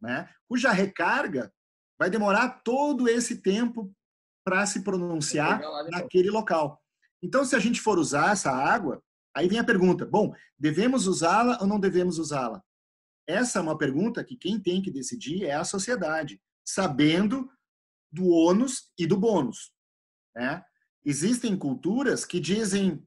[0.00, 0.28] né?
[0.48, 1.52] cuja recarga
[1.98, 3.92] vai demorar todo esse tempo
[4.44, 5.60] para se pronunciar
[5.90, 6.80] naquele local.
[7.22, 9.02] Então, se a gente for usar essa água,
[9.34, 12.62] aí vem a pergunta: bom, devemos usá-la ou não devemos usá-la?
[13.26, 17.48] Essa é uma pergunta que quem tem que decidir é a sociedade, sabendo
[18.10, 19.72] do ônus e do bônus.
[20.34, 20.64] Né?
[21.04, 23.06] Existem culturas que dizem: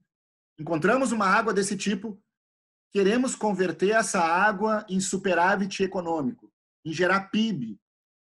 [0.60, 2.22] encontramos uma água desse tipo,
[2.92, 6.52] queremos converter essa água em superávit econômico,
[6.86, 7.80] em gerar PIB,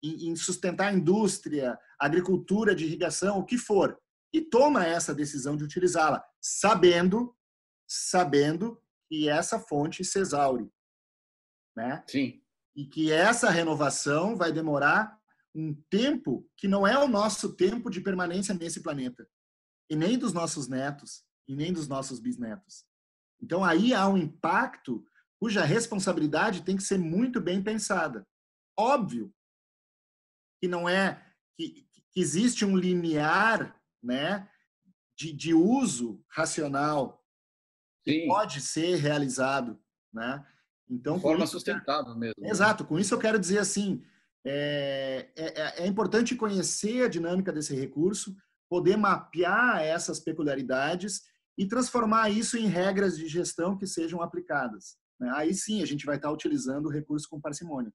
[0.03, 3.99] em, sustentar a indústria, agricultura de irrigação, o que for,
[4.33, 7.35] e toma essa decisão de utilizá-la, sabendo,
[7.93, 10.73] sabendo que essa fonte se exaure,
[11.77, 12.03] né?
[12.09, 12.43] Sim.
[12.75, 15.21] E que essa renovação vai demorar
[15.55, 19.29] um tempo que não é o nosso tempo de permanência nesse planeta,
[19.91, 22.87] e nem dos nossos netos, e nem dos nossos bisnetos.
[23.43, 25.05] Então aí há um impacto
[25.39, 28.27] cuja responsabilidade tem que ser muito bem pensada.
[28.79, 29.35] Óbvio
[30.61, 31.23] que não é
[31.59, 34.49] que, que existe um limiar, né,
[35.15, 37.22] de, de uso racional
[38.07, 38.27] Sim.
[38.27, 39.79] pode ser realizado,
[40.13, 40.45] né?
[40.91, 42.35] Então, de forma isso, sustentável mesmo.
[42.39, 42.51] Né?
[42.51, 42.85] Exato.
[42.85, 44.03] Com isso eu quero dizer assim,
[44.45, 48.37] é, é, é importante conhecer a dinâmica desse recurso,
[48.69, 51.23] poder mapear essas peculiaridades
[51.57, 54.97] e transformar isso em regras de gestão que sejam aplicadas.
[55.21, 55.31] Né?
[55.35, 57.93] Aí sim a gente vai estar utilizando o recurso com parcimônia.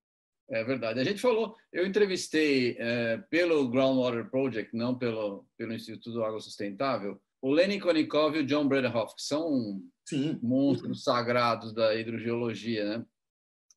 [0.49, 0.99] É verdade.
[0.99, 7.21] A gente falou, eu entrevistei é, pelo Groundwater Project, não pelo, pelo Instituto Água Sustentável,
[7.47, 10.37] o Lenin Konikov e o John Bredenhoff, que são Sim.
[10.43, 13.05] monstros sagrados da hidrogeologia, né?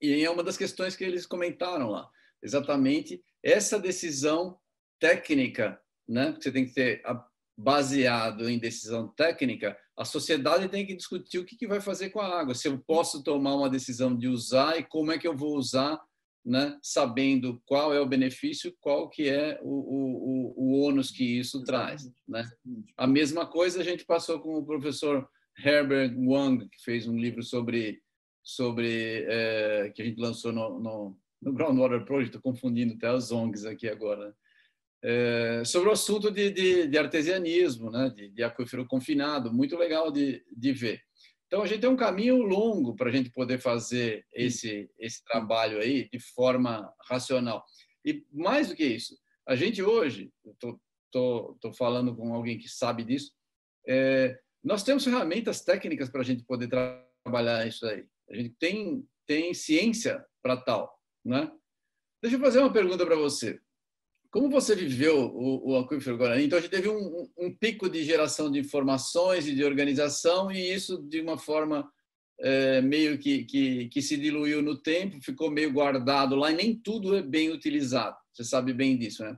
[0.03, 2.09] E é uma das questões que eles comentaram lá,
[2.43, 4.59] exatamente essa decisão
[4.99, 6.33] técnica, né?
[6.33, 7.01] Que você tem que ter
[7.57, 12.21] baseado em decisão técnica, a sociedade tem que discutir o que, que vai fazer com
[12.21, 12.55] a água.
[12.55, 16.01] Se eu posso tomar uma decisão de usar e como é que eu vou usar
[16.45, 20.40] né, sabendo qual é o benefício, qual que é o, o,
[20.71, 22.11] o, ônus que isso traz.
[22.29, 22.45] Né?
[22.97, 27.43] A mesma coisa a gente passou com o professor Herbert Wang, que fez um livro
[27.43, 28.01] sobre,
[28.43, 33.31] sobre é, que a gente lançou no, no, no Groundwater Project, estou confundindo até as
[33.31, 34.33] ONGs aqui agora, né?
[35.03, 38.11] é, sobre o assunto de, de, de artesianismo, né?
[38.11, 41.01] de, de aquífero confinado, muito legal de, de ver.
[41.47, 45.81] Então, a gente tem um caminho longo para a gente poder fazer esse, esse trabalho
[45.81, 47.65] aí de forma racional.
[48.05, 49.17] E mais do que isso,
[49.51, 53.33] a gente hoje, estou falando com alguém que sabe disso,
[53.85, 58.07] é, nós temos ferramentas técnicas para a gente poder tra trabalhar isso aí.
[58.31, 60.97] A gente tem, tem ciência para tal.
[61.25, 61.51] Né?
[62.23, 63.61] Deixa eu fazer uma pergunta para você.
[64.31, 66.45] Como você viveu o, o Aquífero Guarani?
[66.45, 70.73] Então, a gente teve um, um, pico de geração de informações e de organização, e
[70.73, 71.91] isso, de uma forma
[72.43, 76.75] é, meio que, que, que, se diluiu no tempo, ficou meio guardado lá, e nem
[76.75, 78.17] tudo é bem utilizado.
[78.33, 79.37] Você sabe bem disso, né?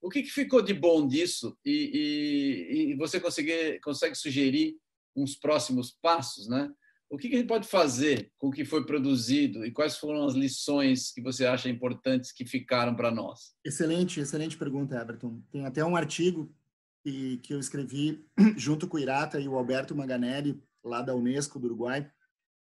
[0.00, 1.56] O que, que ficou de bom disso?
[1.64, 4.76] E, e, e você consegue, consegue sugerir
[5.16, 6.70] uns próximos passos, né?
[7.10, 10.34] O que, a gente pode fazer com o que foi produzido e quais foram as
[10.34, 13.54] lições que você acha importantes que ficaram para nós?
[13.64, 15.40] Excelente, excelente pergunta, Everton.
[15.50, 16.52] Tem até um artigo
[17.04, 18.26] que, que eu escrevi
[18.56, 22.10] junto com o Irata e o Alberto Maganelli, lá da Unesco do Uruguai,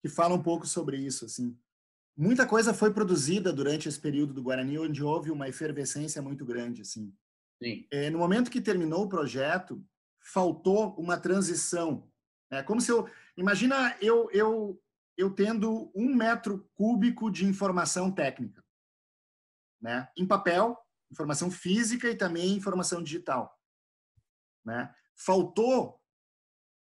[0.03, 1.24] que fala um pouco sobre isso.
[1.24, 1.57] Assim.
[2.16, 6.82] Muita coisa foi produzida durante esse período do Guarani, onde houve uma efervescência muito grande.
[6.82, 7.14] Assim.
[7.62, 7.86] Sim.
[7.90, 9.82] É, no momento que terminou o projeto,
[10.20, 12.11] faltou uma transição.
[12.50, 14.80] É como se eu Imagina eu, eu,
[15.16, 18.62] eu tendo um metro cúbico de informação técnica,
[19.80, 20.09] né?
[20.16, 20.78] Em papel,
[21.11, 23.59] informação física e também informação digital,
[24.64, 24.94] né?
[25.16, 26.01] Faltou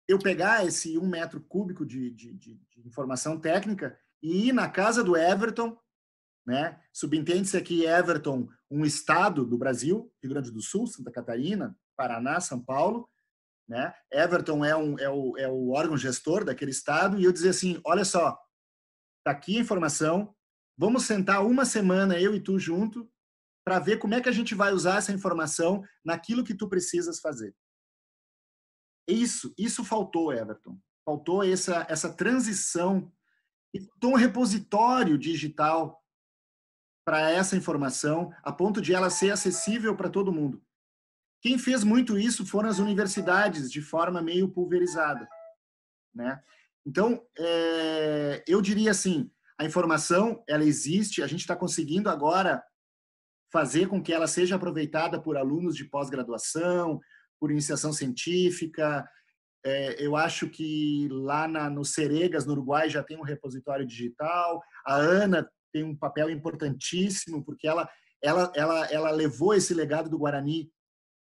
[0.07, 4.69] eu pegar esse um metro cúbico de, de, de, de informação técnica e ir na
[4.69, 5.77] casa do Everton,
[6.45, 6.79] né?
[6.93, 12.63] Subentende-se aqui Everton, um estado do Brasil, Rio Grande do Sul, Santa Catarina, Paraná, São
[12.63, 13.09] Paulo,
[13.67, 13.93] né?
[14.11, 17.81] Everton é, um, é, o, é o órgão gestor daquele estado, e eu dizia assim:
[17.83, 18.37] olha só,
[19.23, 20.35] tá aqui a informação,
[20.77, 23.09] vamos sentar uma semana, eu e tu junto,
[23.65, 27.19] para ver como é que a gente vai usar essa informação naquilo que tu precisas
[27.19, 27.55] fazer.
[29.07, 30.77] Isso, isso faltou, Everton.
[31.05, 33.11] Faltou essa, essa transição
[33.89, 36.01] faltou um repositório digital
[37.05, 40.65] para essa informação, a ponto de ela ser acessível para todo mundo
[41.45, 45.29] quem fez muito isso foram as universidades, de forma meio pulverizada.
[46.11, 46.41] Né?
[46.83, 52.63] Então, é, eu diria assim, a informação, ela existe, a gente está conseguindo agora
[53.53, 56.99] fazer com que ela seja aproveitada por alunos de pós-graduação,
[57.39, 59.07] por iniciação científica.
[59.65, 64.61] É, eu acho que lá na, no Ceregas, no Uruguai, já tem um repositório digital.
[64.85, 67.89] A Ana tem um papel importantíssimo, porque ela,
[68.21, 70.71] ela, ela, ela levou esse legado do Guarani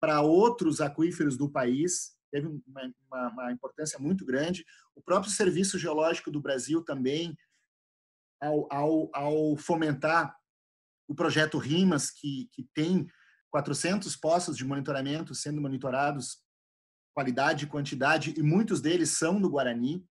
[0.01, 4.65] para outros aquíferos do país, teve uma, uma, uma, importância muito grande.
[4.95, 7.35] O próprio Serviço Geológico do Brasil também,
[8.41, 10.37] ao, ao, ao fomentar
[11.09, 13.07] o projeto RIMAS, que, que tem
[13.55, 16.43] 400 postos de monitoramento sendo monitorados,
[17.15, 20.05] qualidade e quantidade, e muitos deles são do Guarani.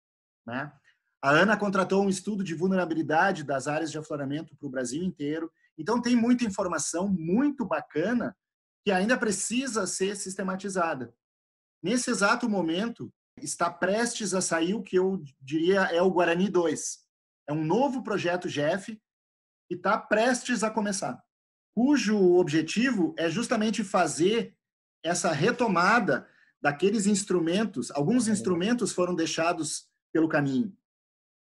[0.47, 0.72] Né?
[1.20, 5.53] A ANA contratou um estudo de vulnerabilidade das áreas de afloramento para o Brasil inteiro.
[5.76, 8.36] Então, tem muita informação muito bacana
[8.84, 11.12] que ainda precisa ser sistematizada.
[11.82, 16.99] Nesse exato momento, está prestes a sair o que eu diria é o Guarani 2.
[17.49, 18.97] É um novo projeto GEF
[19.68, 21.20] que está prestes a começar,
[21.75, 24.57] cujo objetivo é justamente fazer
[25.05, 26.29] essa retomada
[26.62, 27.91] daqueles instrumentos.
[27.91, 30.77] Alguns instrumentos foram deixados pelo caminho,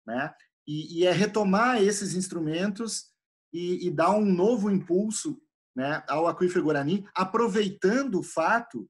[0.06, 0.34] né?
[0.68, 3.12] E, e é retomar esses instrumentos
[3.54, 5.40] e, e, dar um novo impulso,
[5.76, 8.90] né, ao aquífero Guarani, aproveitando o fato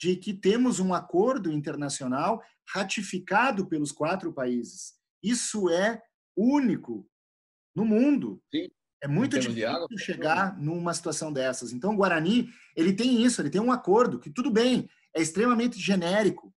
[0.00, 2.42] de que temos um acordo internacional
[2.72, 4.94] ratificado pelos quatro países.
[5.22, 6.00] Isso é
[6.36, 7.06] único
[7.74, 8.40] no mundo.
[8.54, 8.70] Sim.
[9.02, 11.72] É muito difícil água, chegar numa situação dessas.
[11.72, 15.78] Então, o Guarani, ele tem isso, ele tem um acordo que tudo bem, é extremamente
[15.78, 16.54] genérico,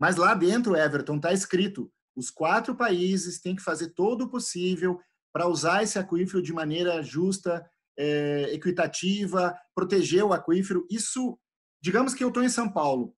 [0.00, 5.00] mas lá dentro, Everton, está escrito: os quatro países têm que fazer todo o possível
[5.32, 7.68] para usar esse aquífero de maneira justa,
[7.98, 10.86] é, equitativa, proteger o aquífero.
[10.90, 11.38] Isso,
[11.82, 13.14] digamos que eu estou em São Paulo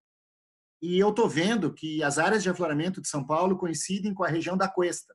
[0.82, 4.28] e eu estou vendo que as áreas de afloramento de São Paulo coincidem com a
[4.28, 5.14] região da Cuesta.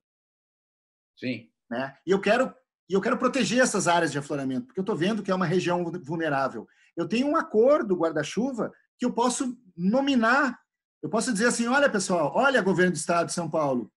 [1.20, 1.52] Sim.
[1.70, 1.96] Né?
[2.06, 2.54] E eu quero
[2.90, 5.46] e eu quero proteger essas áreas de afloramento, porque eu estou vendo que é uma
[5.46, 6.68] região vulnerável.
[6.96, 10.60] Eu tenho um acordo guarda-chuva que eu posso nominar.
[11.02, 13.92] Eu posso dizer assim: olha, pessoal, olha, governo do estado de São Paulo,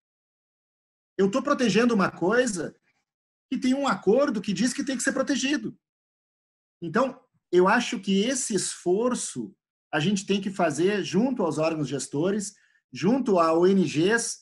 [1.17, 2.75] eu estou protegendo uma coisa
[3.51, 5.77] que tem um acordo que diz que tem que ser protegido.
[6.83, 7.21] Então,
[7.53, 9.55] eu acho que esse esforço
[9.93, 12.55] a gente tem que fazer junto aos órgãos gestores,
[12.93, 14.41] junto a ONGs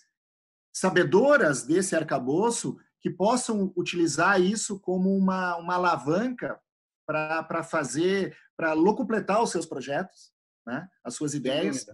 [0.74, 6.60] sabedoras desse arcabouço, que possam utilizar isso como uma, uma alavanca
[7.06, 10.32] para fazer, para locupletar os seus projetos,
[10.66, 10.88] né?
[11.02, 11.86] as suas ideias.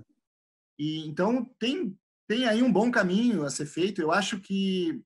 [0.79, 1.97] E então tem
[2.27, 4.01] tem aí um bom caminho a ser feito.
[4.01, 5.03] Eu acho que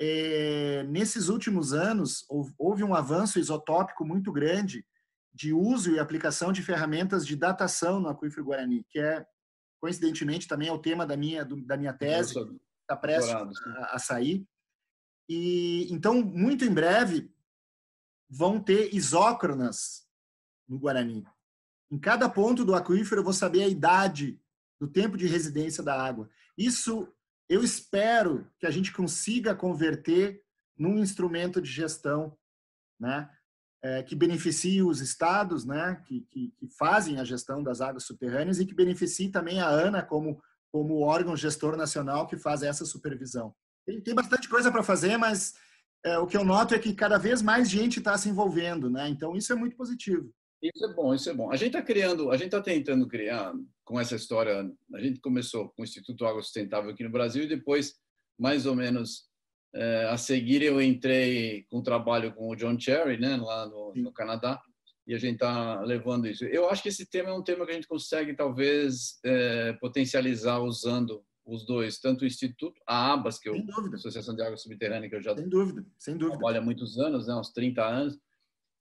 [0.00, 2.24] é, nesses últimos anos
[2.58, 4.84] houve um avanço isotópico muito grande
[5.32, 9.24] de uso e aplicação de ferramentas de datação no aquífero Guarani, que é
[9.80, 12.34] coincidentemente também é o tema da minha da minha tese,
[12.80, 14.46] está prestes a, a sair.
[15.28, 17.30] E então, muito em breve,
[18.28, 20.06] vão ter isócronas
[20.68, 21.24] no Guarani.
[21.90, 24.40] Em cada ponto do aquífero eu vou saber a idade
[24.80, 26.28] do tempo de residência da água.
[26.56, 27.12] Isso
[27.48, 30.42] eu espero que a gente consiga converter
[30.76, 32.36] num instrumento de gestão,
[32.98, 33.30] né,
[33.82, 38.58] é, que beneficie os estados, né, que, que, que, fazem a gestão das águas subterrâneas
[38.58, 40.42] e que beneficie também a ANA como
[40.74, 43.54] como órgão gestor nacional que faz essa supervisão.
[43.86, 45.54] Tem, tem bastante coisa para fazer, mas
[46.04, 49.08] é, o que eu noto é que cada vez mais gente está se envolvendo, né?
[49.08, 50.32] Então isso é muito positivo.
[50.62, 51.50] Isso é bom, isso é bom.
[51.50, 53.52] A gente está criando, a gente está tentando criar
[53.84, 54.70] com essa história.
[54.94, 57.96] A gente começou com o Instituto Água Sustentável aqui no Brasil e depois,
[58.38, 59.28] mais ou menos
[59.74, 63.92] é, a seguir, eu entrei com o trabalho com o John Cherry, né, lá no,
[63.94, 64.60] no Canadá,
[65.06, 66.44] e a gente está levando isso.
[66.44, 70.60] Eu acho que esse tema é um tema que a gente consegue talvez é, potencializar
[70.60, 75.08] usando os dois, tanto o Instituto, a ABAS, que é a Associação de Água Subterrânea,
[75.08, 76.38] que eu já sem dúvida, sem dúvida.
[76.38, 78.18] trabalho há muitos anos, né, uns 30 anos,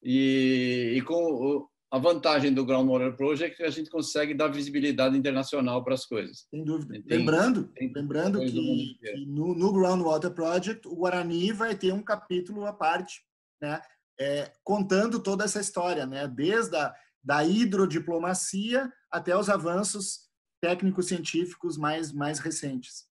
[0.02, 5.18] e, e com a vantagem do Groundwater Project é que a gente consegue dar visibilidade
[5.18, 6.48] internacional para as coisas.
[6.50, 6.94] Sem dúvida.
[7.08, 8.52] Tem, lembrando tem lembrando que,
[9.00, 13.24] que no, no, Groundwater Project, o Guarani vai ter um capítulo à parte,
[13.62, 13.82] né,
[14.20, 16.94] é, contando toda essa história, né, desde a
[17.24, 20.23] da hidrodiplomacia até os avanços
[20.64, 23.06] técnicos científicos mais, mais recentes.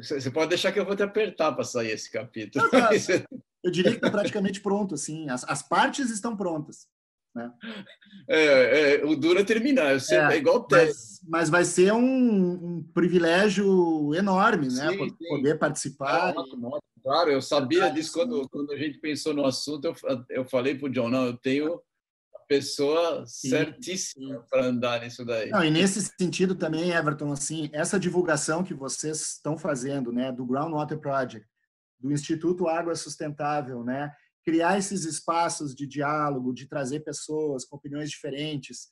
[0.00, 2.64] Você pode deixar que eu vou te apertar para sair esse capítulo.
[2.64, 2.90] Não, tá.
[3.62, 5.30] eu diria que está praticamente pronto, assim.
[5.30, 6.88] As, as partes estão prontas.
[7.32, 7.52] Né?
[8.28, 11.92] É, é, o duro é terminar, sei, é, é igual o mas, mas vai ser
[11.92, 14.90] um, um privilégio enorme, né?
[14.90, 15.28] Sim, sim.
[15.28, 16.34] Poder participar.
[17.02, 19.86] Claro, eu sabia disso quando, quando a gente pensou no assunto.
[19.86, 19.94] Eu,
[20.28, 21.80] eu falei para o John, não, eu tenho
[22.52, 23.48] pessoa Sim.
[23.48, 25.48] certíssima para andar nisso daí.
[25.48, 30.44] Não, e nesse sentido também, Everton, assim, essa divulgação que vocês estão fazendo, né, do
[30.44, 31.46] Groundwater Project,
[31.98, 34.12] do Instituto Água Sustentável, né,
[34.44, 38.88] criar esses espaços de diálogo, de trazer pessoas com opiniões diferentes,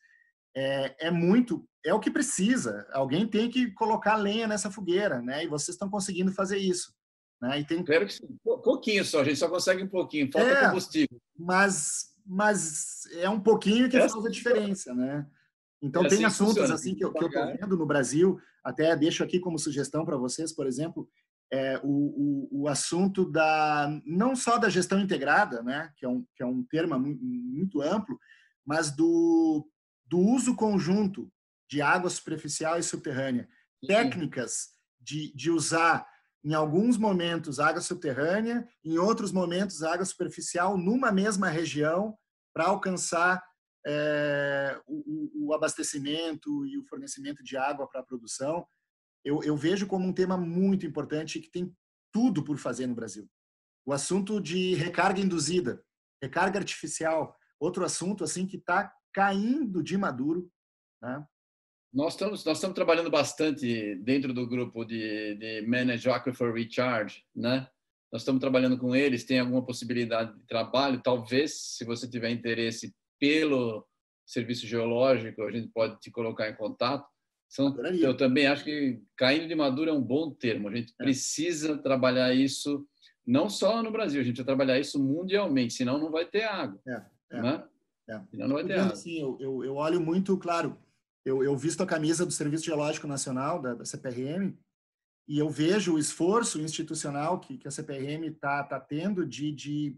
[0.57, 2.87] é, é, muito, é o que precisa.
[2.93, 5.45] Alguém tem que colocar lenha nessa fogueira, né?
[5.45, 6.93] E vocês estão conseguindo fazer isso.
[7.41, 7.61] Né?
[7.61, 7.81] E tem...
[7.81, 8.37] Espero que sim.
[8.43, 11.21] pouquinho só, a gente só consegue um pouquinho, falta é, combustível.
[11.39, 15.27] Mas, mas é um pouquinho que é faz a assim diferença, né?
[15.83, 19.41] Então, é tem assim assuntos assim que eu estou vendo no Brasil, até deixo aqui
[19.41, 21.09] como sugestão para vocês, por exemplo,
[21.53, 26.25] é, o, o, o, assunto da não só da gestão integrada, né, que é um,
[26.37, 28.19] que é um termo muito, muito amplo,
[28.65, 29.67] mas do,
[30.07, 31.31] do uso conjunto
[31.69, 33.49] de água superficial e subterrânea.
[33.87, 34.69] Técnicas
[35.01, 36.07] de, de usar
[36.45, 42.17] em alguns momentos água subterrânea, em outros momentos água superficial numa mesma região
[42.55, 43.43] para alcançar
[43.87, 48.67] é, o, o, abastecimento e o fornecimento de água para a produção.
[49.25, 51.75] Eu, eu, vejo como um tema muito importante que tem
[52.13, 53.29] tudo por fazer no Brasil.
[53.87, 55.83] O assunto de recarga induzida,
[56.23, 60.51] recarga artificial, outro assunto assim que está caindo de maduro,
[61.03, 61.27] né?
[61.93, 67.69] Nós estamos, nós estamos trabalhando bastante dentro do grupo de, de Manage Aquifer Recharge, né?
[68.13, 72.95] Nós estamos trabalhando com eles, tem alguma possibilidade de trabalho, talvez, se você tiver interesse
[73.19, 73.87] pelo
[74.25, 77.09] serviço geológico, a gente pode te colocar em contato.
[77.49, 80.69] São, eu também acho que caindo de maduro é um bom termo.
[80.69, 81.03] A gente é.
[81.03, 82.87] precisa trabalhar isso
[83.27, 86.81] não só no Brasil, a gente vai trabalhar isso mundialmente, senão não vai ter água.
[86.87, 87.65] É, é, né?
[88.09, 88.21] é.
[88.31, 88.95] Senão não vai ter água.
[88.97, 90.77] Sim, eu, eu, eu olho muito, claro,
[91.25, 94.57] eu, eu visto a camisa do Serviço Geológico Nacional, da, da CPRM,
[95.29, 99.97] e eu vejo o esforço institucional que, que a CPRM está tá tendo de, de,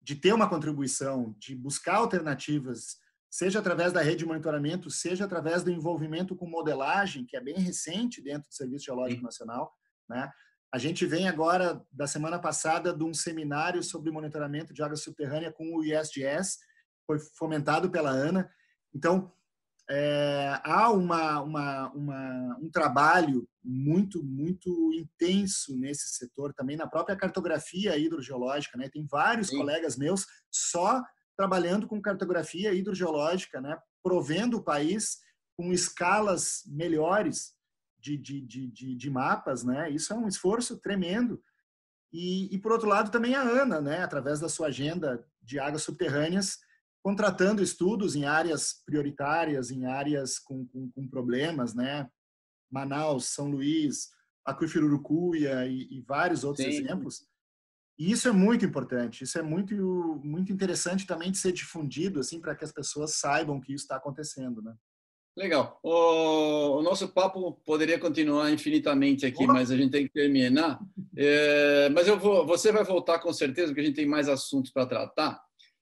[0.00, 2.98] de ter uma contribuição, de buscar alternativas,
[3.30, 7.58] seja através da rede de monitoramento, seja através do envolvimento com modelagem, que é bem
[7.58, 9.26] recente dentro do Serviço Geológico Sim.
[9.26, 9.72] Nacional.
[10.08, 10.30] Né?
[10.72, 15.52] A gente vem agora, da semana passada, de um seminário sobre monitoramento de água subterrânea
[15.52, 16.58] com o ISDS,
[17.06, 18.50] foi fomentado pela ANA.
[18.94, 19.32] Então,
[19.92, 27.16] é, há uma, uma, uma, um trabalho muito, muito intenso nesse setor, também na própria
[27.16, 28.78] cartografia hidrogeológica.
[28.78, 28.88] Né?
[28.88, 29.58] Tem vários Sim.
[29.58, 31.02] colegas meus só
[31.36, 33.76] trabalhando com cartografia hidrogeológica, né?
[34.00, 35.18] provendo o país
[35.56, 37.54] com escalas melhores
[37.98, 39.64] de, de, de, de, de mapas.
[39.64, 39.90] Né?
[39.90, 41.42] Isso é um esforço tremendo.
[42.12, 44.04] E, e, por outro lado, também a ANA, né?
[44.04, 46.58] através da sua agenda de águas subterrâneas,
[47.02, 52.08] contratando estudos em áreas prioritárias, em áreas com, com, com problemas, né?
[52.70, 54.10] Manaus, São Luís,
[54.44, 56.72] Aquífero Urucuia e, e vários outros Sim.
[56.72, 57.26] exemplos.
[57.98, 59.74] E isso é muito importante, isso é muito
[60.24, 63.96] muito interessante também de ser difundido assim para que as pessoas saibam que isso está
[63.96, 64.74] acontecendo, né?
[65.36, 65.78] Legal.
[65.82, 70.80] O, o, nosso papo poderia continuar infinitamente aqui, mas a gente tem que terminar.
[71.16, 74.72] É, mas eu vou, você vai voltar com certeza, porque a gente tem mais assuntos
[74.72, 75.40] para tratar.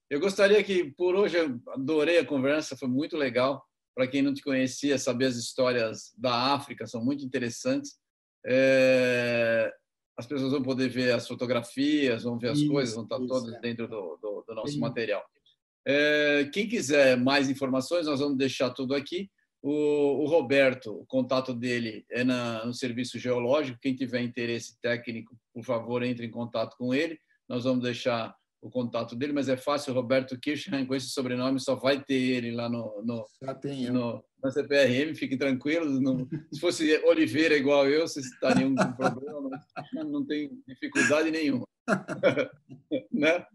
[0.09, 3.63] Eu gostaria que, por hoje, eu adorei a conversa, foi muito legal.
[3.95, 7.99] Para quem não te conhecia, saber as histórias da África são muito interessantes.
[8.45, 9.71] É...
[10.17, 13.27] As pessoas vão poder ver as fotografias, vão ver as isso, coisas, vão estar isso,
[13.27, 13.59] todas é.
[13.59, 14.79] dentro do, do, do nosso Sim.
[14.79, 15.23] material.
[15.87, 16.49] É...
[16.51, 19.29] Quem quiser mais informações, nós vamos deixar tudo aqui.
[19.61, 23.79] O, o Roberto, o contato dele é na, no serviço geológico.
[23.79, 27.19] Quem tiver interesse técnico, por favor, entre em contato com ele.
[27.47, 29.93] Nós vamos deixar o contato dele, mas é fácil.
[29.93, 33.25] Roberto Kirchheim, com esse sobrenome, só vai ter ele lá no, no,
[33.91, 35.15] no na CPRM.
[35.15, 35.99] Fiquem tranquilos.
[36.01, 39.49] Não, se fosse Oliveira igual eu, vocês estariam com problema,
[39.93, 41.65] mas não tem dificuldade nenhuma.
[43.11, 43.45] né?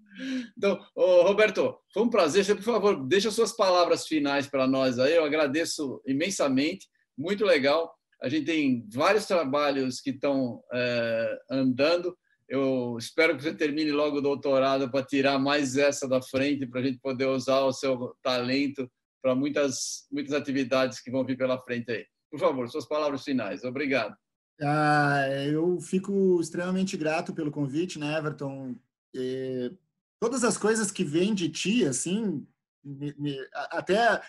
[0.57, 2.45] Então, Roberto, foi um prazer.
[2.45, 5.15] Você, por favor, deixa suas palavras finais para nós aí.
[5.15, 6.89] Eu agradeço imensamente.
[7.17, 7.95] Muito legal.
[8.23, 12.17] A gente tem vários trabalhos que estão é, andando
[12.49, 16.81] eu espero que você termine logo o doutorado para tirar mais essa da frente, para
[16.81, 18.91] a gente poder usar o seu talento
[19.23, 22.05] para muitas, muitas atividades que vão vir pela frente aí.
[22.31, 23.65] Por favor, suas palavras finais.
[23.65, 24.15] Obrigado.
[24.61, 28.77] Ah, eu fico extremamente grato pelo convite, né, Everton?
[29.15, 29.73] E
[30.21, 32.47] todas as coisas que vêm de ti, assim,
[32.85, 33.39] me, me,
[33.71, 34.21] até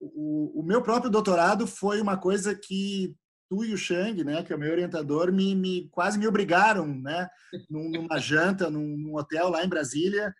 [0.00, 3.14] o, o, meu próprio doutorado foi uma coisa que
[3.52, 6.86] tu e o Shang, né, que é o meu orientador, me, me quase me obrigaram,
[6.86, 7.28] né,
[7.68, 10.34] numa janta, num, hotel lá em Brasília,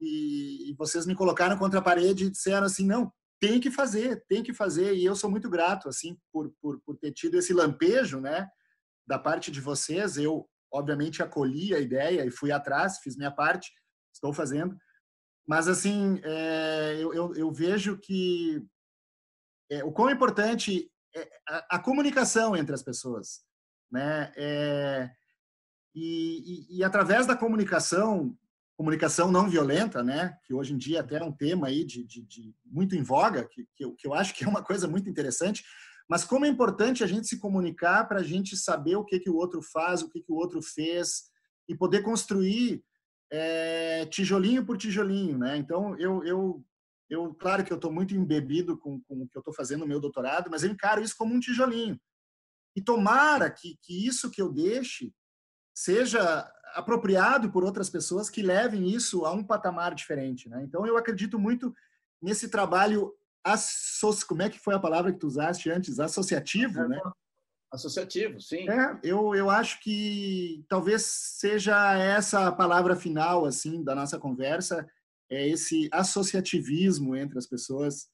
[0.00, 4.24] e, e, vocês me colocaram contra a parede e disseram assim, não, tem que fazer,
[4.26, 7.52] tem que fazer, e eu sou muito grato, assim, por, por, por ter tido esse
[7.52, 8.48] lampejo, né,
[9.06, 13.70] da parte de vocês, eu, obviamente, acolhi a ideia e fui atrás, fiz minha parte,
[14.10, 14.74] estou fazendo,
[15.46, 18.64] Mas, assim, é, eu, eu, eu, vejo que
[19.70, 20.90] é, o quão importante
[21.48, 23.42] a, a, comunicação entre as pessoas.
[23.90, 24.32] Né?
[24.36, 25.10] É,
[25.94, 28.36] e, e, e, através da comunicação,
[28.76, 30.36] comunicação não violenta, né?
[30.44, 33.46] que hoje em dia até é um tema aí de, de, de muito em voga,
[33.48, 35.64] que, que, eu, que eu acho que é uma coisa muito interessante,
[36.08, 39.30] mas como é importante a gente se comunicar para a gente saber o que, que
[39.30, 41.24] o outro faz, o que, que o outro fez,
[41.68, 42.84] e poder construir
[43.30, 45.56] é, tijolinho por tijolinho, né?
[45.56, 46.64] Então, eu, eu,
[47.14, 49.86] eu claro que eu estou muito embebido com, com o que eu estou fazendo no
[49.86, 51.98] meu doutorado, mas eu encaro isso como um tijolinho.
[52.76, 55.12] E tomara que, que isso que eu deixe
[55.74, 60.62] seja apropriado por outras pessoas que levem isso a um patamar diferente, né?
[60.62, 61.74] Então, eu acredito muito
[62.20, 63.14] nesse trabalho
[64.26, 66.00] como é que foi a palavra que tu usaste antes?
[66.00, 67.00] Associativo, né?
[67.70, 68.68] Associativo, sim.
[68.70, 74.88] É, eu, eu acho que talvez seja essa a palavra final assim da nossa conversa,
[75.30, 78.08] é esse associativismo entre as pessoas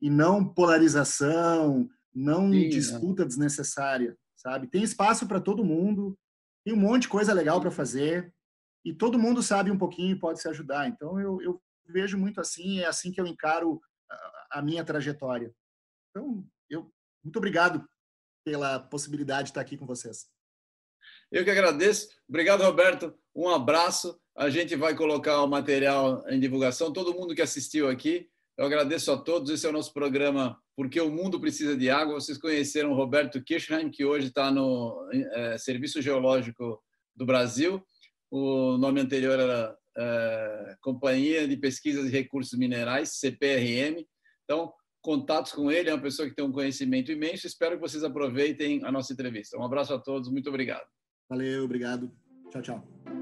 [0.00, 3.26] e não polarização, não sim, disputa é.
[3.26, 4.68] desnecessária, sabe?
[4.68, 6.18] Tem espaço para todo mundo,
[6.64, 8.32] tem um monte de coisa legal para fazer
[8.84, 10.88] e todo mundo sabe um pouquinho e pode se ajudar.
[10.88, 13.80] Então eu, eu vejo muito assim, é assim que eu encaro
[14.10, 15.52] a, a minha trajetória.
[16.10, 16.92] Então, eu
[17.22, 17.86] muito obrigado
[18.44, 20.26] pela possibilidade de estar aqui com vocês.
[21.30, 22.08] Eu que agradeço.
[22.28, 23.14] Obrigado, Roberto.
[23.38, 24.18] Um abraço.
[24.36, 26.92] A gente vai colocar o material em divulgação.
[26.92, 29.48] Todo mundo que assistiu aqui, eu agradeço a todos.
[29.48, 32.14] Esse é o nosso programa Porque o Mundo Precisa de Água.
[32.14, 36.82] Vocês conheceram Roberto Kirchheim, que hoje está no é, Serviço Geológico
[37.14, 37.80] do Brasil.
[38.28, 44.04] O nome anterior era é, Companhia de Pesquisas e Recursos Minerais, CPRM.
[44.42, 47.46] Então, contatos com ele, é uma pessoa que tem um conhecimento imenso.
[47.46, 49.56] Espero que vocês aproveitem a nossa entrevista.
[49.56, 50.88] Um abraço a todos, muito obrigado.
[51.30, 52.10] Valeu, obrigado.
[52.50, 53.17] Tchau, tchau.